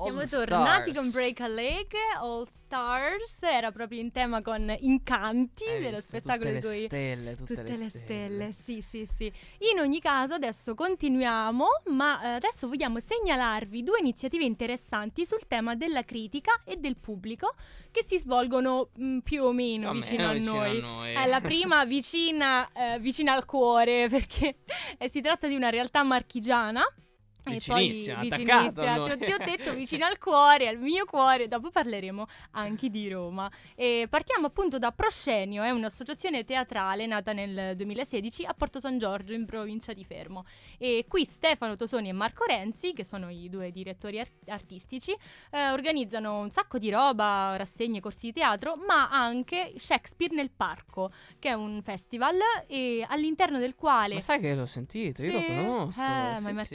siamo 0.05 0.21
All 0.21 0.29
tornati 0.29 0.91
Stars. 0.91 0.99
con 0.99 1.11
Break 1.11 1.41
a 1.41 1.49
Leg, 1.49 1.87
All 2.21 2.47
Stars, 2.47 3.43
era 3.43 3.73
proprio 3.73 4.01
in 4.01 4.13
tema 4.13 4.43
con 4.43 4.75
Incanti 4.81 5.65
Hai 5.65 5.81
dello 5.81 5.97
visto? 5.97 6.09
spettacolo 6.17 6.49
di 6.49 6.55
le 6.55 6.61
cui... 6.61 6.79
stelle, 6.87 7.37
tutte, 7.37 7.55
Tutte 7.55 7.77
le 7.77 7.91
stelle. 7.91 8.53
sì, 8.53 8.81
sì, 8.81 9.09
sì. 9.17 9.33
In 9.73 9.79
ogni 9.81 10.01
caso, 10.01 10.35
adesso 10.35 10.75
continuiamo, 10.75 11.67
ma 11.87 12.23
eh, 12.23 12.29
adesso 12.37 12.69
vogliamo 12.69 12.99
segnalarvi 13.01 13.83
due 13.83 13.99
iniziative 14.01 14.45
interessanti 14.45 15.25
sul 15.27 15.47
tema 15.47 15.75
della 15.75 16.03
critica 16.03 16.63
e 16.65 16.77
del 16.77 16.97
pubblico 16.97 17.55
che 17.91 18.03
si 18.03 18.19
svolgono 18.19 18.91
mh, 18.95 19.19
più 19.19 19.45
o 19.45 19.53
meno 19.53 19.91
o 19.91 19.93
vicino, 19.93 20.29
meno 20.29 20.31
a, 20.31 20.33
vicino 20.35 20.61
a 20.61 20.63
noi. 20.67 20.81
noi. 20.81 21.15
Eh, 21.15 21.27
la 21.27 21.41
prima 21.41 21.85
vicina, 21.85 22.71
eh, 22.73 22.99
vicina 22.99 23.33
al 23.33 23.45
cuore, 23.45 24.09
perché 24.11 24.57
eh, 24.99 25.09
si 25.09 25.21
tratta 25.21 25.47
di 25.47 25.55
una 25.55 25.71
realtà 25.71 26.03
marchigiana. 26.03 26.83
E 27.47 27.61
poi 27.67 27.89
Vicinissima, 27.89 28.21
vicinissima, 28.21 28.61
attaccato 28.63 29.05
a 29.05 29.17
ti, 29.17 29.25
ti 29.27 29.33
ho 29.33 29.37
detto 29.45 29.73
vicino 29.75 30.07
al 30.07 30.19
cuore, 30.19 30.67
al 30.67 30.79
mio 30.79 31.05
cuore, 31.05 31.47
dopo 31.47 31.71
parleremo 31.71 32.27
anche 32.53 32.89
di 32.89 33.09
Roma. 33.11 33.51
E 33.75 34.07
partiamo 34.09 34.47
appunto 34.47 34.79
da 34.79 34.93
Proscenio, 34.93 35.63
è 35.63 35.71
un'associazione 35.71 36.45
teatrale 36.45 37.07
nata 37.07 37.33
nel 37.33 37.75
2016 37.77 38.47
a 38.47 38.55
Porto 38.55 38.81
San 38.81 38.97
Giorgio 38.99 39.35
in 39.35 39.45
provincia 39.45 39.93
di 39.93 40.05
Fermo. 40.05 40.45
E 40.79 41.05
qui 41.07 41.25
Stefano 41.27 41.77
Tosoni 41.77 42.09
e 42.09 42.13
Marco 42.13 42.45
Renzi, 42.45 42.95
che 42.95 43.05
sono 43.05 43.29
i 43.29 43.49
due 43.51 43.71
direttori 43.71 44.21
ar- 44.21 44.31
artistici, 44.47 45.15
eh, 45.51 45.71
organizzano 45.71 46.39
un 46.41 46.51
sacco 46.51 46.79
di 46.79 46.91
roba, 46.91 47.55
rassegne, 47.57 48.01
corsi 48.01 48.27
di 48.27 48.33
teatro, 48.33 48.75
ma 48.87 49.11
anche 49.11 49.75
Shakespeare 49.77 50.35
nel 50.35 50.51
Parco, 50.51 51.11
che 51.39 51.51
è 51.51 51.53
un 51.53 51.83
festival 51.83 52.39
e 52.67 53.05
all'interno 53.07 53.59
del 53.59 53.75
quale... 53.75 54.15
Ma 54.15 54.21
sai 54.21 54.41
che 54.41 54.55
l'ho 54.55 54.67
sentito, 54.67 55.23
io 55.23 55.33
lo 55.33 55.41
Sì? 55.41 55.47
conosco. 55.47 56.03
Eh, 56.03 56.37
sì, 56.37 56.53
ma 56.53 56.61
i 56.63 56.65
sì. 56.65 56.75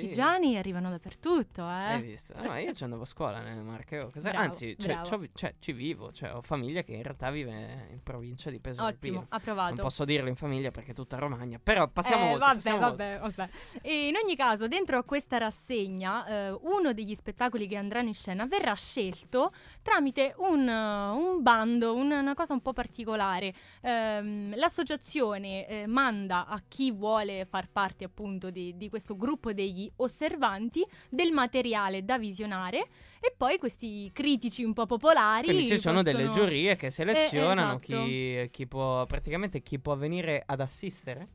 Arrivano 0.59 0.89
dappertutto, 0.89 1.61
eh. 1.63 1.65
Hai 1.65 2.01
visto? 2.01 2.33
No, 2.41 2.55
io 2.57 2.73
ci 2.73 2.83
andavo 2.83 3.01
a 3.01 3.05
scuola 3.05 3.39
nelle 3.41 3.61
Marche. 3.61 3.99
oh, 3.99 4.09
Bravo, 4.13 4.37
Anzi, 4.37 4.77
cioè, 4.77 5.01
cioè, 5.33 5.55
ci 5.59 5.71
vivo. 5.71 6.11
Cioè, 6.11 6.33
ho 6.35 6.41
famiglia 6.41 6.83
che 6.83 6.93
in 6.93 7.01
realtà 7.03 7.31
vive 7.31 7.87
in 7.91 8.03
provincia 8.03 8.49
di 8.49 8.59
Pesaro 8.59 8.87
Ottimo, 8.89 9.17
Non 9.19 9.25
approvato. 9.29 9.81
posso 9.81 10.05
dirlo 10.05 10.29
in 10.29 10.35
famiglia 10.35 10.71
perché 10.71 10.91
è 10.91 10.93
tutta 10.93 11.17
Romagna. 11.17 11.59
Però 11.61 11.87
passiamo 11.87 12.23
Eh, 12.25 12.33
oltre. 12.33 12.39
vabbè, 12.39 12.55
passiamo 12.55 12.85
oltre. 12.87 13.17
vabbè, 13.19 13.33
vabbè. 13.35 13.49
E 13.81 14.07
in 14.07 14.15
ogni 14.21 14.35
caso, 14.35 14.67
dentro 14.67 14.97
a 14.97 15.03
questa 15.03 15.37
rassegna, 15.37 16.25
eh, 16.25 16.49
uno 16.61 16.93
degli 16.93 17.15
spettacoli 17.15 17.67
che 17.67 17.75
andranno 17.77 18.09
in 18.09 18.13
scena 18.13 18.45
verrà 18.45 18.73
scelto 18.75 19.49
tramite 19.81 20.33
un, 20.37 20.67
uh, 20.67 21.17
un 21.17 21.41
bando, 21.41 21.95
un- 21.95 22.11
una 22.11 22.33
cosa 22.33 22.53
un 22.53 22.61
po' 22.61 22.73
particolare. 22.73 23.53
Ehm, 23.81 24.55
l'associazione 24.55 25.67
eh, 25.67 25.87
manda 25.87 26.45
a 26.47 26.61
chi 26.67 26.91
vuole 26.91 27.45
far 27.45 27.69
parte 27.71 28.03
appunto 28.03 28.49
di, 28.49 28.75
di 28.77 28.89
questo 28.89 29.15
gruppo 29.15 29.53
degli 29.53 29.89
osservanti 29.97 30.47
del 31.09 31.31
materiale 31.31 32.03
da 32.03 32.17
visionare 32.17 32.87
e 33.19 33.33
poi 33.35 33.57
questi 33.57 34.09
critici 34.13 34.63
un 34.63 34.73
po' 34.73 34.85
popolari. 34.85 35.47
Quindi 35.47 35.67
ci 35.67 35.79
sono 35.79 36.01
delle 36.03 36.25
possono- 36.25 36.45
giurie 36.45 36.75
che 36.75 36.89
selezionano 36.89 37.79
esatto. 37.81 38.03
chi, 38.03 38.47
chi 38.51 38.67
può, 38.67 39.05
praticamente 39.05 39.61
chi 39.61 39.79
può 39.79 39.95
venire 39.95 40.41
ad 40.45 40.61
assistere. 40.61 41.27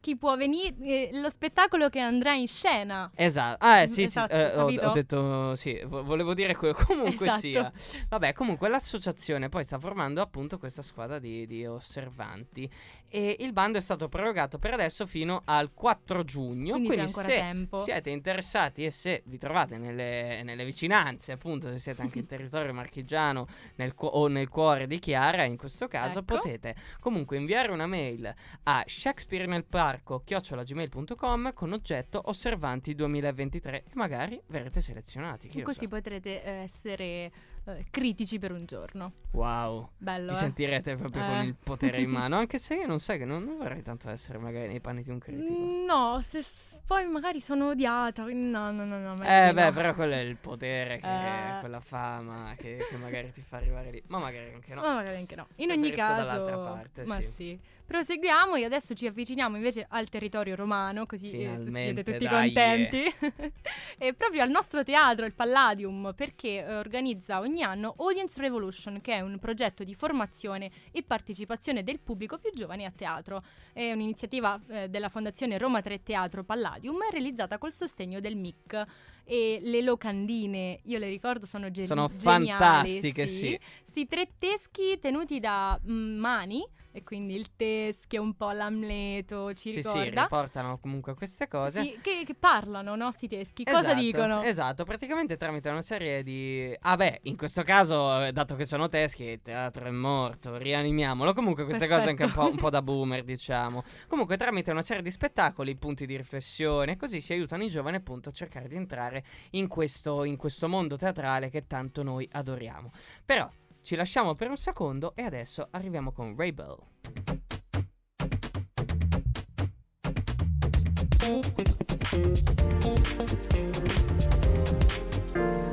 Chi 0.00 0.16
può 0.16 0.34
venire, 0.34 0.74
eh, 0.80 1.10
lo 1.12 1.28
spettacolo 1.28 1.90
che 1.90 1.98
andrà 2.00 2.32
in 2.32 2.48
scena. 2.48 3.10
Esatto, 3.14 3.66
ah, 3.66 3.80
eh, 3.82 3.86
sì, 3.86 4.04
Esatto, 4.04 4.34
sì, 4.34 4.40
eh, 4.40 4.56
ho, 4.56 4.88
ho 4.88 4.92
detto 4.92 5.54
sì, 5.56 5.78
vo- 5.84 6.02
volevo 6.02 6.32
dire 6.32 6.56
quello 6.56 6.72
comunque 6.72 7.26
Esatto. 7.26 7.40
sia. 7.40 7.72
Vabbè, 8.08 8.32
comunque 8.32 8.70
l'associazione 8.70 9.50
poi 9.50 9.62
sta 9.62 9.78
formando 9.78 10.22
appunto 10.22 10.58
questa 10.58 10.80
squadra 10.80 11.18
di, 11.18 11.46
di 11.46 11.66
osservanti 11.66 12.66
e 13.10 13.36
il 13.40 13.52
bando 13.52 13.78
è 13.78 13.80
stato 13.80 14.08
prorogato 14.08 14.58
per 14.58 14.72
adesso 14.72 15.04
fino 15.04 15.42
al 15.44 15.72
4 15.74 16.22
giugno. 16.24 16.74
Quindi 16.74 16.90
c'è 16.90 17.00
ancora 17.00 17.28
se 17.28 17.34
tempo. 17.34 17.82
siete 17.82 18.10
interessati 18.10 18.84
e 18.84 18.90
se 18.92 19.22
vi 19.26 19.36
trovate 19.36 19.76
nelle, 19.78 20.42
nelle 20.44 20.64
vicinanze, 20.64 21.32
appunto, 21.32 21.68
se 21.70 21.78
siete 21.78 22.02
anche 22.02 22.20
in 22.20 22.26
territorio 22.26 22.72
marchigiano 22.72 23.48
nel 23.76 23.94
cu- 23.94 24.10
o 24.12 24.28
nel 24.28 24.48
cuore 24.48 24.86
di 24.86 24.98
Chiara, 25.00 25.42
in 25.42 25.56
questo 25.56 25.88
caso 25.88 26.20
Ecco. 26.20 26.36
potete 26.36 26.76
comunque 27.00 27.36
inviare 27.36 27.72
una 27.72 27.86
mail 27.86 28.32
a 28.64 28.84
Shakespeare 28.86 29.46
nel 29.46 29.64
parco 29.64 30.22
chiocciolagmail.com 30.24 31.52
con 31.52 31.72
oggetto 31.72 32.22
osservanti 32.26 32.94
2023 32.94 33.76
e 33.78 33.90
magari 33.94 34.40
verrete 34.46 34.80
selezionati. 34.80 35.48
E 35.48 35.62
così 35.62 35.80
sa. 35.80 35.88
potrete 35.88 36.44
eh, 36.44 36.50
essere 36.62 37.32
eh, 37.66 37.84
critici 37.90 38.38
per 38.38 38.52
un 38.52 38.64
giorno. 38.64 39.12
Wow. 39.32 39.90
Bello, 39.98 40.30
Mi 40.30 40.36
eh? 40.36 40.40
sentirete 40.40 40.96
proprio 40.96 41.24
con 41.24 41.36
Eh. 41.36 41.44
il 41.44 41.54
potere 41.62 42.00
in 42.00 42.10
mano, 42.10 42.36
anche 42.38 42.58
se 42.58 42.74
io 42.74 42.86
non 42.86 42.98
sai 42.98 43.18
che 43.18 43.24
non, 43.24 43.44
non 43.44 43.58
vorrei 43.58 43.82
tanto 43.82 44.08
essere 44.08 44.38
magari 44.38 44.66
nei 44.68 44.80
panni 44.80 45.02
di 45.02 45.10
un 45.10 45.18
critico. 45.18 45.52
No, 45.86 46.20
se 46.20 46.42
s- 46.42 46.80
poi 46.86 47.06
magari 47.08 47.40
sono 47.40 47.68
odiata. 47.68 48.24
No, 48.24 48.70
no, 48.72 48.84
no, 48.84 48.98
no. 48.98 49.14
Eh 49.24 49.52
beh, 49.52 49.64
no. 49.66 49.72
però 49.72 49.94
quello 49.94 50.14
è 50.14 50.18
il 50.20 50.36
potere, 50.36 50.98
che 50.98 51.06
Eh. 51.06 51.60
quella 51.60 51.80
fama 51.80 52.54
che, 52.56 52.78
che 52.88 52.96
magari 52.96 53.30
ti 53.32 53.40
fa 53.40 53.58
arrivare 53.58 53.90
lì. 53.90 54.02
Ma 54.08 54.18
magari 54.18 54.52
anche 54.52 54.74
no. 54.74 54.80
Ma 54.80 54.94
magari 54.94 55.16
anche 55.16 55.36
no. 55.36 55.46
In 55.56 55.70
ogni 55.70 55.90
caso, 55.92 56.24
dall'altra 56.24 56.58
parte, 56.58 57.04
ma 57.04 57.20
sì. 57.20 57.28
sì. 57.28 57.60
Proseguiamo 57.90 58.54
e 58.54 58.64
adesso 58.64 58.94
ci 58.94 59.08
avviciniamo 59.08 59.56
invece 59.56 59.84
al 59.88 60.08
territorio 60.08 60.54
romano, 60.54 61.06
così 61.06 61.32
eh, 61.32 61.58
siete 61.60 62.04
tutti 62.04 62.18
dai, 62.24 62.52
contenti. 62.52 63.02
e 63.98 64.14
proprio 64.14 64.42
al 64.42 64.50
nostro 64.50 64.84
teatro, 64.84 65.26
il 65.26 65.34
Palladium, 65.34 66.12
perché 66.14 66.64
organizza 66.68 67.40
ogni 67.40 67.49
anno 67.58 67.94
Audience 67.98 68.40
Revolution, 68.40 69.00
che 69.00 69.14
è 69.14 69.20
un 69.20 69.38
progetto 69.38 69.84
di 69.84 69.94
formazione 69.94 70.70
e 70.92 71.02
partecipazione 71.02 71.82
del 71.82 71.98
pubblico 72.00 72.38
più 72.38 72.50
giovane 72.54 72.84
a 72.84 72.90
teatro. 72.90 73.42
È 73.72 73.92
un'iniziativa 73.92 74.60
eh, 74.68 74.88
della 74.88 75.08
Fondazione 75.08 75.58
Roma 75.58 75.82
3 75.82 76.02
Teatro 76.02 76.44
Palladium 76.44 76.98
realizzata 77.10 77.58
col 77.58 77.72
sostegno 77.72 78.20
del 78.20 78.36
MIC. 78.36 78.86
E 79.24 79.58
le 79.62 79.80
locandine, 79.82 80.80
io 80.84 80.98
le 80.98 81.08
ricordo, 81.08 81.46
sono, 81.46 81.70
gen- 81.70 81.86
Sono 81.86 82.10
geniali. 82.16 82.46
fantastiche, 82.46 83.26
sì. 83.26 83.58
Sti 83.82 84.06
tre 84.06 84.28
teschi 84.38 84.98
tenuti 84.98 85.38
da 85.38 85.80
mm, 85.88 86.18
mani, 86.18 86.66
e 86.92 87.02
quindi 87.04 87.34
il 87.34 87.54
teschio, 87.54 88.20
un 88.22 88.34
po' 88.34 88.50
l'amleto, 88.50 89.52
ci 89.54 89.70
Sì, 89.72 89.82
sì, 89.82 89.88
ricorda? 89.92 90.22
riportano 90.22 90.78
comunque 90.78 91.14
queste 91.14 91.46
cose. 91.48 91.82
Sì, 91.82 91.98
che, 92.02 92.22
che 92.24 92.34
parlano, 92.34 92.96
no? 92.96 93.12
Sti 93.12 93.28
teschi. 93.28 93.64
Cosa 93.64 93.78
Esatto, 93.78 94.00
dicono? 94.00 94.42
Esatto, 94.42 94.84
praticamente 94.84 95.36
tramite 95.36 95.68
una 95.68 95.82
serie 95.82 96.22
di... 96.22 96.74
Ah 96.80 96.96
beh, 96.96 97.20
in 97.24 97.36
questo 97.36 97.62
caso, 97.62 98.24
eh, 98.24 98.32
dato 98.32 98.56
che 98.56 98.64
sono 98.64 98.88
teschi, 98.88 99.24
il 99.24 99.42
teatro 99.42 99.84
è 99.86 99.90
morto, 99.90 100.56
rianimiamolo. 100.56 101.32
Comunque 101.32 101.64
queste 101.64 101.86
cose 101.86 102.08
anche 102.08 102.24
un 102.24 102.32
po', 102.32 102.48
un 102.50 102.56
po' 102.56 102.70
da 102.70 102.82
boomer, 102.82 103.22
diciamo. 103.22 103.84
Comunque 104.08 104.36
tramite 104.36 104.70
una 104.70 104.82
serie 104.82 105.02
di 105.02 105.10
spettacoli, 105.10 105.76
punti 105.76 106.06
di 106.06 106.16
riflessione, 106.16 106.96
così 106.96 107.20
si 107.20 107.32
aiutano 107.32 107.62
i 107.64 107.68
giovani 107.68 107.96
appunto 107.96 108.28
a 108.30 108.32
cercare 108.32 108.68
di 108.68 108.76
entrare 108.76 109.24
in 109.50 109.68
questo, 109.68 110.24
in 110.24 110.36
questo 110.36 110.68
mondo 110.68 110.96
teatrale 110.96 111.50
che 111.50 111.66
tanto 111.66 112.02
noi 112.02 112.28
adoriamo. 112.32 112.90
Però 113.24 113.48
ci 113.82 113.96
lasciamo 113.96 114.34
per 114.34 114.48
un 114.48 114.56
secondo 114.56 115.12
e 115.14 115.22
adesso 115.22 115.68
arriviamo 115.70 116.12
con 116.12 116.34
Ray 116.36 116.52
Bell. 116.52 116.78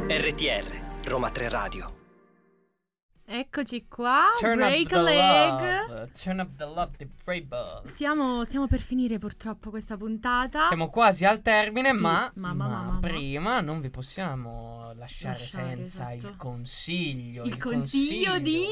RTR, 0.10 1.08
Roma 1.08 1.30
3 1.30 1.50
Radio. 1.50 1.97
Eccoci 3.30 3.88
qua. 3.90 4.32
Turn 4.40 4.56
break 4.56 4.86
up 4.86 4.94
a 4.94 4.96
the 4.96 5.04
leg. 5.04 5.90
love. 5.90 6.12
Turn 6.14 6.40
up 6.40 6.48
the 6.56 6.64
love 6.64 6.92
di 6.98 7.10
Ray 7.26 7.42
Bell. 7.42 7.82
Stiamo, 7.84 8.46
stiamo 8.46 8.68
per 8.68 8.80
finire 8.80 9.18
purtroppo 9.20 9.70
questa 9.70 9.98
puntata. 9.98 10.68
Siamo 10.68 10.90
quasi 10.90 11.26
al 11.26 11.42
termine, 11.42 11.94
Sì, 11.94 12.02
ma, 12.02 12.32
ma- 12.36 12.54
ma- 12.54 12.68
ma- 12.68 12.82
ma- 12.84 13.00
prima 13.02 13.60
non 13.60 13.82
vi 13.82 13.90
possiamo 13.90 14.94
lasciare, 14.96 15.40
Lasciare, 15.40 15.76
senza 15.76 16.14
esatto. 16.14 16.32
il 16.32 16.38
consiglio. 16.38 17.44
il 17.44 17.58
consiglio 17.58 18.40
di 18.40 18.64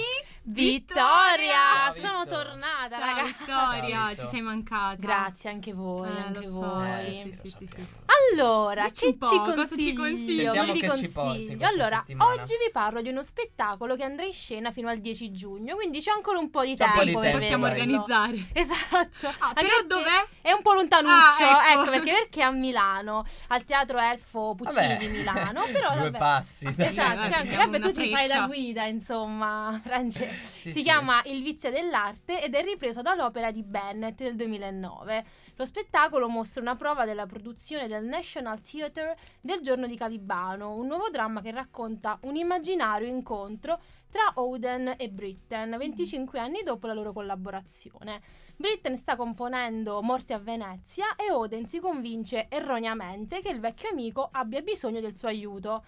Vittoria! 0.43 1.89
Ciao, 1.89 1.91
Sono 1.91 2.19
Vittoria. 2.23 2.43
tornata, 2.45 2.89
Ciao, 2.97 2.99
ragazzi. 3.05 3.33
Vittoria, 3.37 4.15
Ciao, 4.15 4.15
ci 4.15 4.27
sei 4.31 4.41
mancata. 4.41 4.95
Grazie 5.01 5.49
anche 5.49 5.73
voi, 5.73 6.07
Eh, 6.07 6.17
anche 6.21 6.45
so, 6.45 6.51
voi. 6.51 6.89
Eh, 6.91 7.03
sì, 7.03 7.11
sì, 7.11 7.21
sì, 7.23 7.29
lo 7.35 7.41
sì, 7.41 7.49
sì. 7.49 7.65
sappiamo. 7.67 7.89
Allora, 8.31 8.83
Dici 8.87 9.01
che 9.05 9.11
ci 9.11 9.17
cosa 9.19 9.51
ci 9.51 9.55
consiglio? 9.67 10.01
consigli? 10.01 10.41
Sentiamo 10.43 10.71
vi 10.73 10.79
che 10.79 10.95
ci 10.95 11.09
porti 11.09 11.29
consiglio. 11.45 11.67
Allora, 11.67 11.97
settimana. 12.05 12.31
oggi 12.31 12.53
vi 12.65 12.71
parlo 12.71 13.01
di 13.01 13.09
uno 13.09 13.21
spettacolo 13.23 13.95
che 13.97 14.03
andrà 14.03 14.23
in 14.25 14.31
scena 14.45 14.71
fino 14.71 14.89
al 14.89 14.99
10 14.99 15.31
giugno, 15.31 15.73
quindi 15.75 15.99
c'è 16.01 16.11
ancora 16.11 16.37
un 16.37 16.51
po' 16.51 16.63
di 16.63 16.75
C'è 16.75 16.83
un 16.83 16.89
tempo. 16.91 16.99
po' 16.99 17.05
di 17.05 17.11
per 17.13 17.21
tempo, 17.23 17.37
Possiamo 17.39 17.61
vai. 17.63 17.71
organizzare. 17.71 18.37
Esatto. 18.53 19.27
Ah, 19.27 19.47
Anche 19.55 19.61
però 19.61 19.81
dov'è? 19.87 20.25
È 20.41 20.51
un 20.51 20.61
po' 20.61 20.73
lontanuccio, 20.73 21.43
Ah, 21.43 21.71
ecco. 21.71 21.81
ecco. 21.81 21.89
perché, 21.91 22.11
perché 22.11 22.41
a 22.43 22.51
Milano, 22.51 23.25
al 23.47 23.63
Teatro 23.63 23.97
Elfo 23.99 24.53
Puccini 24.55 24.87
Vabbè. 24.87 24.97
di 24.97 25.07
Milano, 25.07 25.63
però 25.71 25.91
Due 25.93 26.01
vabbè. 26.11 26.17
passi. 26.17 26.67
Esatto, 26.77 27.15
Vabbè, 27.17 27.33
anche, 27.35 27.55
vabbè, 27.55 27.79
tu 27.79 27.83
una 27.85 27.93
ci 27.93 28.09
fai 28.11 28.23
freccia. 28.25 28.39
da 28.39 28.45
guida, 28.45 28.83
insomma, 28.85 29.79
France. 29.83 30.29
Sì, 30.59 30.61
si 30.61 30.71
sì. 30.71 30.83
chiama 30.83 31.21
Il 31.25 31.41
vizio 31.41 31.71
dell'arte 31.71 32.43
ed 32.43 32.53
è 32.53 32.61
ripreso 32.63 33.01
dall'opera 33.01 33.49
di 33.51 33.63
Bennett 33.63 34.21
del 34.21 34.35
2009. 34.35 35.25
Lo 35.55 35.65
spettacolo 35.65 36.27
mostra 36.29 36.61
una 36.61 36.75
prova 36.75 37.05
della 37.05 37.25
produzione 37.25 37.87
del 37.87 38.05
National 38.05 38.61
Theatre 38.61 39.17
del 39.41 39.61
giorno 39.61 39.87
di 39.87 39.95
Calibano, 39.97 40.73
un 40.75 40.85
nuovo 40.87 41.09
dramma 41.09 41.41
che 41.41 41.51
racconta 41.51 42.17
un 42.21 42.35
immaginario 42.35 43.07
incontro 43.07 43.79
tra 44.15 44.31
Oden 44.35 44.93
e 44.95 45.09
Britten, 45.09 45.75
25 45.77 46.39
anni 46.39 46.63
dopo 46.63 46.87
la 46.87 46.93
loro 46.93 47.11
collaborazione. 47.11 48.21
Britten 48.55 48.95
sta 48.95 49.17
componendo 49.17 50.01
Morte 50.01 50.31
a 50.31 50.39
Venezia 50.39 51.17
e 51.17 51.33
Oden 51.33 51.67
si 51.67 51.81
convince 51.81 52.47
erroneamente 52.47 53.41
che 53.41 53.49
il 53.49 53.59
vecchio 53.59 53.89
amico 53.89 54.29
abbia 54.31 54.61
bisogno 54.61 55.01
del 55.01 55.17
suo 55.17 55.27
aiuto. 55.27 55.83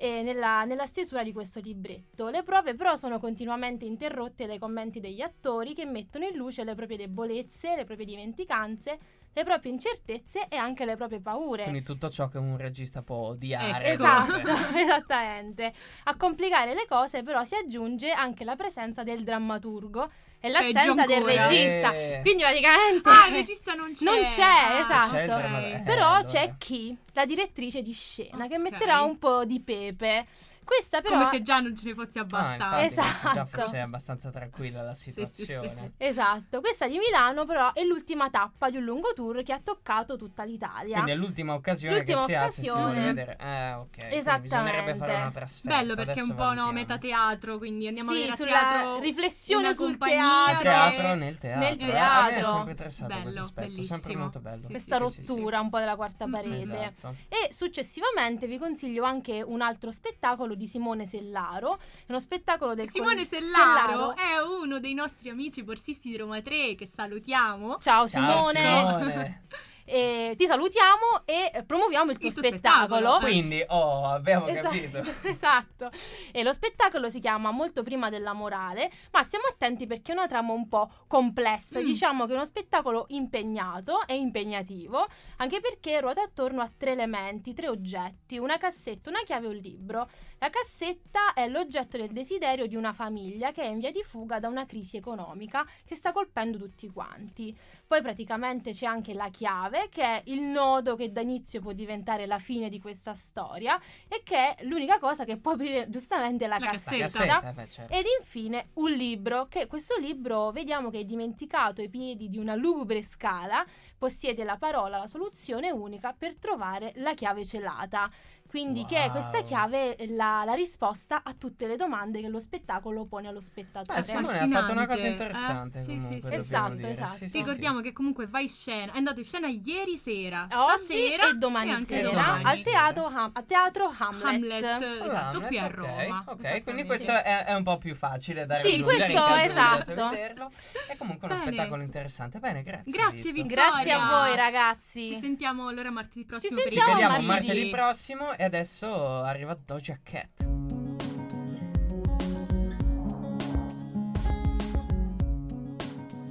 eh, 0.00 0.22
nella, 0.22 0.64
nella 0.64 0.86
stesura 0.86 1.24
di 1.24 1.32
questo 1.32 1.58
libretto. 1.58 2.28
Le 2.28 2.44
prove 2.44 2.74
però 2.74 2.94
sono 2.94 3.18
continuamente 3.18 3.84
interrotte 3.84 4.46
dai 4.46 4.58
commenti 4.58 5.00
degli 5.00 5.20
attori 5.20 5.74
che 5.74 5.84
mettono 5.84 6.24
in 6.24 6.36
luce 6.36 6.62
le 6.62 6.76
proprie 6.76 6.96
debolezze, 6.96 7.74
le 7.74 7.84
proprie 7.84 8.06
dimenticanze, 8.06 8.98
le 9.38 9.44
proprie 9.44 9.70
incertezze 9.72 10.46
e 10.48 10.56
anche 10.56 10.84
le 10.84 10.96
proprie 10.96 11.20
paure. 11.20 11.62
Quindi 11.62 11.82
tutto 11.84 12.10
ciò 12.10 12.28
che 12.28 12.38
un 12.38 12.56
regista 12.56 13.02
può 13.02 13.28
odiare. 13.28 13.84
Ecco. 13.84 13.92
Esatto, 13.92 14.50
esattamente. 14.76 15.72
A 16.04 16.16
complicare 16.16 16.74
le 16.74 16.86
cose 16.88 17.22
però 17.22 17.44
si 17.44 17.54
aggiunge 17.54 18.10
anche 18.10 18.44
la 18.44 18.56
presenza 18.56 19.02
del 19.04 19.22
drammaturgo 19.22 20.10
e 20.40 20.48
l'assenza 20.48 21.06
del 21.06 21.22
regista. 21.22 21.92
Eh. 21.92 22.20
Quindi 22.22 22.42
praticamente 22.42 23.08
Ah, 23.08 23.26
il 23.28 23.34
regista 23.34 23.74
non 23.74 23.92
c'è. 23.92 24.04
Non 24.04 24.24
c'è, 24.24 24.42
Ah, 24.42 24.78
esatto. 24.80 25.10
C'è 25.12 25.20
ok. 25.22 25.26
dramma- 25.38 25.66
eh, 25.68 25.82
però 25.84 26.06
allora. 26.08 26.24
c'è 26.24 26.54
chi? 26.58 26.96
La 27.12 27.24
direttrice 27.24 27.82
di 27.82 27.92
scena 27.92 28.46
che 28.48 28.54
Ok. 28.56 28.60
metterà 28.60 29.02
un 29.02 29.18
po' 29.18 29.44
di 29.44 29.60
pepe. 29.60 30.26
Questa 30.68 31.00
però 31.00 31.16
Come 31.16 31.30
se 31.30 31.40
già 31.42 31.60
non 31.60 31.74
ce 31.74 31.84
ne 31.86 31.94
fosse 31.94 32.18
Ah, 32.18 32.22
abbastanza. 32.22 32.64
infatti, 32.82 33.00
penso 33.00 33.20
già 33.22 33.42
Esatto. 33.42 33.62
fosse 33.62 33.78
abbastanza 33.80 34.30
tranquilla 34.30 34.82
la 34.82 34.94
Sì, 34.94 35.10
sì, 35.12 35.24
sì. 35.24 35.34
situazione. 35.44 35.92
Esatto, 35.96 36.60
questa 36.60 36.86
di 36.86 36.98
Milano 36.98 37.46
però 37.46 37.72
è 37.72 37.82
l'ultima 37.84 38.28
tappa 38.28 38.68
di 38.68 38.76
un 38.76 38.84
lungo 38.84 39.12
tour 39.14 39.42
che 39.42 39.54
ha 39.54 39.60
toccato 39.60 40.16
tutta 40.18 40.44
l'Italia. 40.44 40.92
Quindi 40.92 41.10
è 41.12 41.14
l'ultima 41.14 41.54
occasione 41.54 41.96
L'ultima 41.96 42.18
che 42.18 42.24
si 42.26 42.34
ha 42.34 42.48
se 42.48 42.60
si 42.62 42.68
vuole 42.68 42.82
occasione. 42.84 43.06
vedere. 43.06 43.36
Ah, 43.40 43.80
ok. 43.80 43.88
Quindi 43.96 44.16
Esattamente. 44.16 44.42
bisognerebbe 44.56 44.94
fare 44.96 45.14
una 45.14 45.30
trasferta. 45.30 45.76
Bello 45.78 45.94
perché 45.94 46.10
è 46.10 46.12
Adesso 46.22 46.30
un 46.30 46.36
po' 46.36 46.52
no, 46.52 46.72
metateatro, 46.72 47.56
quindi 47.58 47.86
andiamo 47.86 48.10
a 48.10 48.12
Sì, 48.12 48.18
vedere 48.18 48.34
a 48.34 48.36
sulla 48.36 48.50
teatro 48.50 48.98
riflessione 49.00 49.74
sul 49.74 49.96
teatro. 49.96 50.60
Teatro 50.60 51.14
nel 51.14 51.38
teatro. 51.38 51.60
Nel 51.66 51.80
eh. 51.80 51.98
A 51.98 52.22
me 52.24 52.28
è 52.28 52.32
teatro. 52.34 52.50
sempre 52.50 52.70
interessato 52.72 53.12
questo 53.12 53.30
Bello, 53.30 53.40
aspetto, 53.40 53.66
sempre 53.68 53.86
bellissimo. 53.88 54.18
molto 54.22 54.40
bello. 54.40 54.60
Sì, 54.60 54.66
questa 54.68 54.96
Sì, 54.98 55.06
sì, 55.06 55.24
sì, 55.24 55.26
rottura 55.32 55.60
un 55.60 55.70
po' 55.70 55.78
della 55.78 55.96
quarta 55.96 56.26
Mm. 56.26 56.32
parete. 56.32 56.92
Esatto. 56.98 57.16
E 57.28 57.52
successivamente 57.52 58.46
vi 58.46 58.58
consiglio 58.58 59.04
anche 59.04 59.40
un 59.42 59.60
altro 59.62 59.90
spettacolo 59.90 60.54
di 60.58 60.66
Simone 60.66 61.06
Sellaro, 61.06 61.78
è 61.78 62.10
uno 62.10 62.20
spettacolo 62.20 62.74
del 62.74 62.90
Simone 62.90 63.14
con- 63.16 63.24
Sellaro, 63.24 64.14
è 64.14 64.38
uno 64.40 64.78
dei 64.78 64.92
nostri 64.92 65.30
amici 65.30 65.62
borsisti 65.62 66.10
di 66.10 66.16
Roma 66.18 66.42
3 66.42 66.74
che 66.74 66.86
salutiamo. 66.86 67.78
Ciao 67.78 68.06
Ciao, 68.06 68.06
Simone, 68.06 68.60
Simone. 68.60 69.42
E 69.90 70.34
ti 70.36 70.46
salutiamo 70.46 71.22
e 71.24 71.64
promuoviamo 71.64 72.10
il 72.10 72.18
tuo 72.18 72.28
Il 72.28 72.34
tuo 72.34 72.42
spettacolo. 72.42 72.96
spettacolo. 72.98 73.18
Quindi, 73.20 73.64
oh, 73.68 74.04
abbiamo 74.04 74.46
Esatto. 74.48 74.68
capito. 74.68 75.04
esatto. 75.28 75.90
E 76.30 76.42
lo 76.42 76.52
spettacolo 76.52 77.08
si 77.08 77.20
chiama 77.20 77.50
Molto 77.50 77.82
prima 77.82 78.10
della 78.10 78.34
morale, 78.34 78.90
ma 79.12 79.22
stiamo 79.22 79.46
attenti 79.46 79.86
perché 79.86 80.12
è 80.12 80.14
una 80.14 80.26
trama 80.26 80.52
un 80.52 80.68
po' 80.68 80.90
complessa. 81.06 81.80
Mm. 81.80 81.84
Diciamo 81.84 82.26
che 82.26 82.32
è 82.32 82.34
uno 82.34 82.44
spettacolo 82.44 83.06
impegnato 83.08 84.06
e 84.06 84.16
impegnativo, 84.16 85.06
anche 85.36 85.60
perché 85.60 86.00
ruota 86.00 86.20
attorno 86.22 86.60
a 86.60 86.70
tre 86.76 86.92
elementi, 86.92 87.54
tre 87.54 87.68
oggetti, 87.68 88.36
una 88.36 88.58
cassetta, 88.58 89.08
una 89.08 89.22
chiave 89.24 89.46
e 89.46 89.48
un 89.48 89.56
libro. 89.56 90.08
La 90.38 90.50
cassetta 90.50 91.32
è 91.32 91.48
l'oggetto 91.48 91.96
del 91.96 92.12
desiderio 92.12 92.66
di 92.66 92.76
una 92.76 92.92
famiglia 92.92 93.52
che 93.52 93.62
è 93.62 93.66
in 93.66 93.78
via 93.78 93.90
di 93.90 94.02
fuga 94.06 94.38
da 94.38 94.48
una 94.48 94.66
crisi 94.66 94.96
economica 94.98 95.66
che 95.86 95.94
sta 95.94 96.12
colpendo 96.12 96.58
tutti 96.58 96.88
quanti. 96.90 97.56
Poi 97.86 98.02
praticamente 98.02 98.70
c'è 98.72 98.84
anche 98.86 99.14
la 99.14 99.28
chiave, 99.30 99.77
che 99.90 100.02
è 100.02 100.22
il 100.26 100.40
nodo 100.40 100.96
che 100.96 101.12
da 101.12 101.20
inizio 101.20 101.60
può 101.60 101.72
diventare 101.72 102.26
la 102.26 102.38
fine 102.38 102.68
di 102.68 102.80
questa 102.80 103.14
storia 103.14 103.80
e 104.08 104.22
che 104.24 104.54
è 104.56 104.64
l'unica 104.64 104.98
cosa 104.98 105.24
che 105.24 105.36
può 105.36 105.52
aprire 105.52 105.88
giustamente 105.88 106.46
la, 106.46 106.58
La 106.58 106.66
cassetta. 106.66 107.04
cassetta. 107.04 107.26
Cassetta, 107.26 107.52
beh, 107.52 107.68
certo. 107.68 107.92
Ed 107.94 108.04
infine 108.20 108.68
un 108.74 108.90
libro, 108.90 109.46
che 109.48 109.66
questo 109.66 109.96
libro 109.98 110.50
vediamo 110.50 110.90
che 110.90 111.00
è 111.00 111.04
dimenticato 111.04 111.80
ai 111.80 111.88
piedi 111.88 112.28
di 112.28 112.38
una 112.38 112.54
lugubre 112.54 113.02
scala, 113.02 113.64
possiede 113.96 114.44
la 114.44 114.56
parola, 114.56 114.98
la 114.98 115.06
soluzione 115.06 115.70
unica 115.70 116.14
per 116.16 116.36
trovare 116.36 116.92
la 116.96 117.14
chiave 117.14 117.44
celata. 117.44 118.10
Quindi 118.48 118.84
che 118.86 119.04
è 119.04 119.10
questa 119.10 119.38
Wow. 119.38 119.44
chiave 119.46 119.96
la, 120.08 120.42
la 120.44 120.54
risposta 120.54 121.22
a 121.22 121.34
tutte 121.34 121.66
le 121.66 121.76
domande 121.76 122.20
che 122.20 122.28
lo 122.28 122.38
spettacolo 122.38 123.04
pone 123.04 123.28
allo 123.28 123.38
Beh, 123.40 123.44
spettatore. 123.44 124.02
Simone 124.02 124.38
ha 124.38 124.48
fatto 124.48 124.72
una 124.72 124.86
cosa 124.86 125.06
interessante 125.06 125.78
Eh, 125.78 125.82
sì, 125.82 125.86
comunque, 125.96 126.20
sì, 126.22 126.28
sì. 126.28 126.34
Esatto, 126.34 126.74
dire. 126.74 126.90
esatto. 126.90 127.12
Sì, 127.16 127.28
sì, 127.28 127.38
Ricordiamo 127.38 127.80
che 127.80 127.92
comunque 127.92 128.26
va 128.26 128.40
in 128.40 128.48
scena, 128.48 128.92
è 128.92 128.96
andato 128.96 129.18
in 129.18 129.24
scena 129.24 129.48
ieri 129.48 129.96
sera, 129.98 130.48
Oggi 130.50 131.12
e 131.12 131.34
domani 131.36 131.72
anche 131.72 131.84
sera 131.96 132.08
domani 132.10 132.44
al 132.44 132.56
sera. 132.56 132.70
teatro, 132.70 133.06
Ham- 133.06 133.30
a 133.34 133.42
teatro 133.42 133.94
Hamlet. 133.98 134.24
Hamlet, 134.24 134.64
esatto, 135.04 135.36
Hamlet, 135.36 135.46
qui 135.46 135.58
a 135.58 135.66
Roma. 135.66 136.24
Ok, 136.26 136.36
quindi 136.36 136.48
Esattamente. 136.48 136.84
questo 136.86 137.12
è, 137.12 137.44
è 137.44 137.54
un 137.54 137.62
po' 137.62 137.78
più 137.78 137.94
facile 137.94 138.46
da 138.46 138.54
Sì, 138.56 138.80
questo, 138.82 139.34
esatto. 139.34 140.10
È 140.10 140.96
comunque 140.96 141.26
uno 141.28 141.36
Bene. 141.38 141.46
spettacolo 141.52 141.82
interessante. 141.82 142.38
Bene, 142.38 142.62
grazie. 142.62 142.92
Grazie. 142.92 143.32
Vittoria. 143.32 143.70
Grazie 143.70 143.92
a 143.92 144.08
voi 144.08 144.36
ragazzi. 144.36 145.08
Ci 145.08 145.18
sentiamo 145.20 145.68
allora 145.68 145.90
martedì 145.90 146.24
prossimo 146.24 146.56
Ci 146.56 146.62
sentiamo 146.70 147.20
martedì 147.20 147.68
prossimo 147.68 148.32
e 148.38 148.44
adesso 148.44 148.86
arriva 149.24 149.58
Doja 149.66 149.98
Cat. 150.00 150.46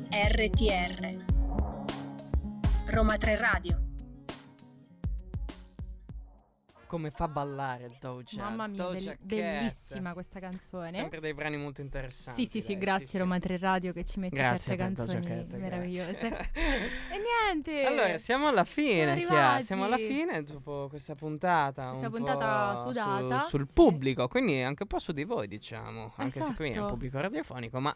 RTR 0.09 1.25
Roma 2.87 3.17
3 3.17 3.35
Radio 3.35 3.86
Come 6.87 7.11
fa 7.11 7.27
ballare 7.27 7.91
Doja? 7.99 8.43
Mamma 8.43 8.67
mia, 8.67 8.81
Doja 8.81 9.11
Cat. 9.11 9.23
bellissima 9.23 10.13
questa 10.13 10.39
canzone. 10.39 10.91
Sempre 10.91 11.19
dei 11.19 11.33
brani 11.33 11.57
molto 11.57 11.81
interessanti. 11.81 12.43
Sì, 12.45 12.49
sì, 12.49 12.61
sì, 12.61 12.73
dai, 12.73 12.81
grazie 12.81 13.19
Roma 13.19 13.39
3 13.39 13.57
Radio 13.57 13.91
che 13.91 14.05
ci 14.05 14.19
mette 14.19 14.35
Grazie 14.37 14.77
certe 14.77 14.83
canzoni 14.95 15.25
Cat, 15.27 15.47
meravigliose. 15.57 16.27
e 16.55 17.19
niente. 17.51 17.83
Allora, 17.85 18.17
siamo 18.17 18.47
alla 18.47 18.63
fine, 18.63 19.03
Siamo 19.03 19.15
Chia, 19.19 19.27
arrivati. 19.27 19.63
siamo 19.63 19.83
alla 19.83 19.97
fine 19.97 20.43
dopo 20.43 20.87
questa 20.89 21.13
puntata. 21.15 21.89
Questa 21.89 22.07
un 22.07 22.11
puntata 22.13 22.73
po' 22.73 22.79
sudata, 22.87 23.39
su- 23.41 23.47
sul 23.49 23.65
sì. 23.67 23.73
pubblico, 23.73 24.27
quindi 24.29 24.61
anche 24.61 24.83
un 24.83 24.89
po' 24.89 24.99
su 24.99 25.11
di 25.11 25.25
voi, 25.25 25.47
diciamo. 25.47 26.13
Anche 26.15 26.41
se 26.41 26.53
qui 26.53 26.65
è 26.65 26.69
un 26.69 26.75
Esatto. 26.75 26.87
pubblico 26.93 27.19
radiofonico, 27.19 27.79
ma 27.81 27.95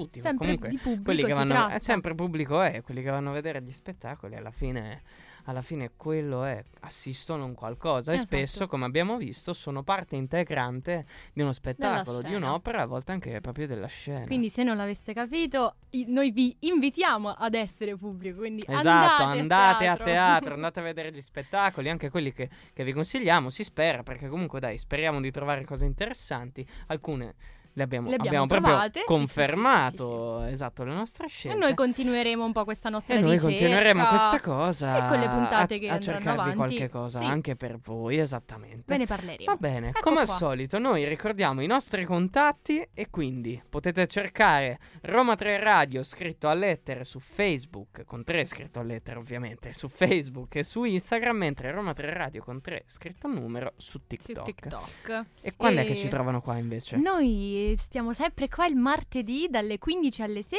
tutti, 0.00 0.20
Sempre 0.20 0.44
comunque 0.44 0.68
di 0.68 0.76
pubblico 0.78 1.02
quelli 1.04 1.24
che 1.24 1.32
vanno 1.32 1.68
è 1.68 1.78
sempre 1.78 2.14
pubblico 2.14 2.60
è 2.60 2.82
quelli 2.82 3.02
che 3.02 3.10
vanno 3.10 3.30
a 3.30 3.32
vedere 3.32 3.62
gli 3.62 3.72
spettacoli 3.72 4.34
alla 4.36 4.50
fine 4.50 5.02
alla 5.48 5.62
fine 5.62 5.92
quello 5.96 6.42
è 6.42 6.60
assistono 6.80 7.44
a 7.44 7.46
un 7.46 7.54
qualcosa 7.54 8.12
Esatto. 8.12 8.34
e 8.34 8.46
spesso 8.46 8.66
come 8.66 8.84
abbiamo 8.84 9.16
visto 9.16 9.52
sono 9.52 9.84
parte 9.84 10.16
integrante 10.16 11.06
di 11.32 11.40
uno 11.40 11.52
spettacolo 11.52 12.20
di 12.20 12.34
un'opera 12.34 12.82
a 12.82 12.86
volte 12.86 13.12
anche 13.12 13.40
proprio 13.40 13.68
della 13.68 13.86
scena 13.86 14.26
Quindi 14.26 14.50
se 14.50 14.64
non 14.64 14.76
l'aveste 14.76 15.12
capito, 15.14 15.76
i- 15.90 16.04
noi 16.08 16.32
vi 16.32 16.54
invitiamo 16.60 17.30
ad 17.30 17.54
essere 17.54 17.94
pubblico, 17.94 18.38
quindi 18.38 18.64
Esatto, 18.66 19.22
andate, 19.22 19.38
andate 19.38 19.86
a 19.86 19.92
a 19.92 19.96
teatro. 19.96 20.04
teatro, 20.04 20.54
andate 20.54 20.80
a 20.80 20.82
vedere 20.82 21.12
gli 21.12 21.20
spettacoli, 21.20 21.88
anche 21.90 22.10
quelli 22.10 22.32
che, 22.32 22.50
che 22.72 22.82
vi 22.82 22.92
consigliamo, 22.92 23.48
si 23.48 23.62
spera, 23.62 24.02
perché 24.02 24.26
comunque 24.28 24.58
dai, 24.58 24.76
speriamo 24.78 25.20
di 25.20 25.30
trovare 25.30 25.64
cose 25.64 25.86
interessanti, 25.86 26.66
alcune 26.88 27.34
le 27.76 27.82
abbiamo, 27.82 28.08
Le 28.08 28.14
abbiamo 28.14 28.42
abbiamo 28.42 28.46
proprio 28.46 28.72
trovate, 28.72 28.92
sì, 28.92 28.98
sì, 29.00 30.46
sì, 30.46 30.52
esatto, 30.54 30.84
le 30.84 30.94
nostre 30.94 31.26
E 31.26 31.28
scelte. 31.28 31.58
noi 31.58 31.74
continueremo 31.74 32.42
un 32.42 32.52
po' 32.52 32.64
questa 32.64 32.88
nostra 32.88 33.14
E 33.14 33.18
noi 33.20 33.32
ricerca. 33.32 33.48
continueremo 33.54 34.06
questa 34.08 34.40
cosa 34.40 34.96
e 35.04 35.08
con 35.08 35.18
le 35.20 35.28
puntate 35.28 35.74
a, 35.74 35.78
che 35.78 35.88
a 35.90 36.00
cercarvi 36.00 36.28
avanti. 36.40 36.56
qualche 36.56 36.88
cosa 36.88 37.18
anche 37.20 37.54
per 37.54 37.76
voi, 37.78 38.16
esattamente. 38.16 38.84
Ve 38.86 38.96
ne 38.96 39.04
parleremo. 39.04 39.44
Va 39.52 39.56
bene, 39.56 39.88
Ecco 39.88 40.00
come 40.00 40.20
al 40.20 40.26
qua. 40.26 40.36
solito 40.36 40.78
noi 40.78 41.06
ricordiamo 41.06 41.60
i 41.60 41.66
nostri 41.66 42.04
contatti 42.06 42.82
e 42.94 43.10
quindi 43.10 43.62
potete 43.68 44.06
cercare 44.06 44.78
Roma 45.02 45.36
3 45.36 45.58
Radio 45.58 46.02
scritto 46.02 46.48
a 46.48 46.54
lettere 46.54 47.04
su 47.04 47.20
Facebook, 47.20 48.04
con 48.06 48.24
3 48.24 48.44
scritto 48.46 48.80
a 48.80 48.82
lettere 48.84 49.18
ovviamente, 49.18 49.74
su 49.74 49.88
Facebook 49.88 50.54
e 50.56 50.64
su 50.64 50.84
Instagram, 50.84 51.36
mentre 51.36 51.70
Roma 51.72 51.92
3 51.92 52.10
Radio 52.14 52.42
con 52.42 52.62
3 52.62 52.84
scritto 52.86 53.26
a 53.26 53.30
numero 53.30 53.74
su 53.76 53.84
Su 53.98 54.00
TikTok. 54.06 54.44
TikTok. 54.44 55.24
E 55.42 55.54
quando 55.56 55.80
è 55.80 55.84
E- 55.84 55.86
che 55.88 55.96
ci 55.96 56.08
trovano 56.08 56.40
qua 56.40 56.56
invece? 56.56 56.96
Noi 56.96 57.65
stiamo 57.76 58.12
sempre 58.12 58.48
qua 58.48 58.66
il 58.66 58.76
martedì 58.76 59.48
dalle 59.50 59.78
15 59.78 60.22
alle 60.22 60.42
16 60.42 60.58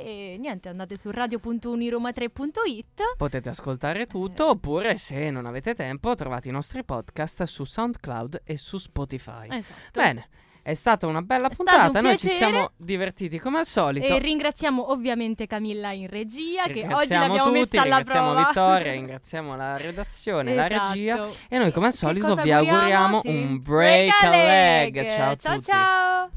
e 0.00 0.36
niente, 0.38 0.68
andate 0.68 0.96
su 0.96 1.10
radio.uniroma3.it. 1.10 3.16
Potete 3.16 3.48
ascoltare 3.48 4.06
tutto 4.06 4.46
Eh. 4.46 4.50
oppure 4.50 4.96
se 4.96 5.30
non 5.30 5.46
avete 5.46 5.74
tempo 5.74 6.14
trovate 6.14 6.48
i 6.48 6.52
nostri 6.52 6.84
podcast 6.84 7.42
su 7.44 7.64
SoundCloud 7.64 8.42
e 8.44 8.56
su 8.56 8.78
Spotify. 8.78 9.48
Esatto. 9.50 10.00
Bene, 10.00 10.28
è 10.62 10.74
stata 10.74 11.06
una 11.06 11.22
bella 11.22 11.48
puntata, 11.48 11.98
un 11.98 12.04
noi 12.04 12.16
ci 12.18 12.28
siamo 12.28 12.72
divertiti 12.76 13.38
come 13.38 13.58
al 13.60 13.66
solito. 13.66 14.06
E 14.06 14.18
ringraziamo 14.18 14.90
ovviamente 14.90 15.46
Camilla 15.46 15.92
in 15.92 16.08
regia 16.08 16.64
che 16.66 16.86
oggi 16.92 17.12
l'abbiamo 17.14 17.36
tutti, 17.44 17.50
messa 17.50 17.82
alla 17.82 17.96
ringraziamo 17.96 18.32
prova. 18.32 18.46
Vittoria, 18.48 18.92
ringraziamo 18.92 19.56
la 19.56 19.76
redazione, 19.76 20.54
la 20.54 20.68
Esatto. 20.70 20.88
regia 20.92 21.28
e 21.48 21.58
noi 21.58 21.72
come 21.72 21.86
al 21.86 21.94
solito 21.94 22.34
vi 22.36 22.52
auguriamo 22.52 23.20
Sì. 23.20 23.28
un 23.28 23.62
break 23.62 24.22
a 24.22 24.30
leg. 24.30 25.06
Ciao 25.08 25.30
a 25.30 25.36
ciao 25.36 25.54
tutti. 25.54 25.64
ciao. 25.70 26.30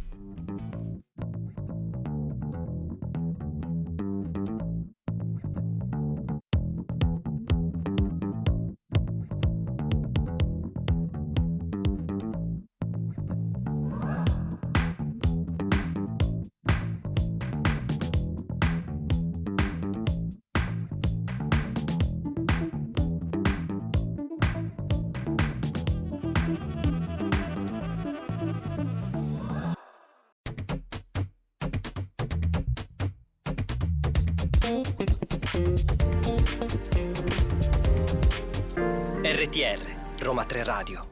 3 40.52 40.66
Radio 40.66 41.11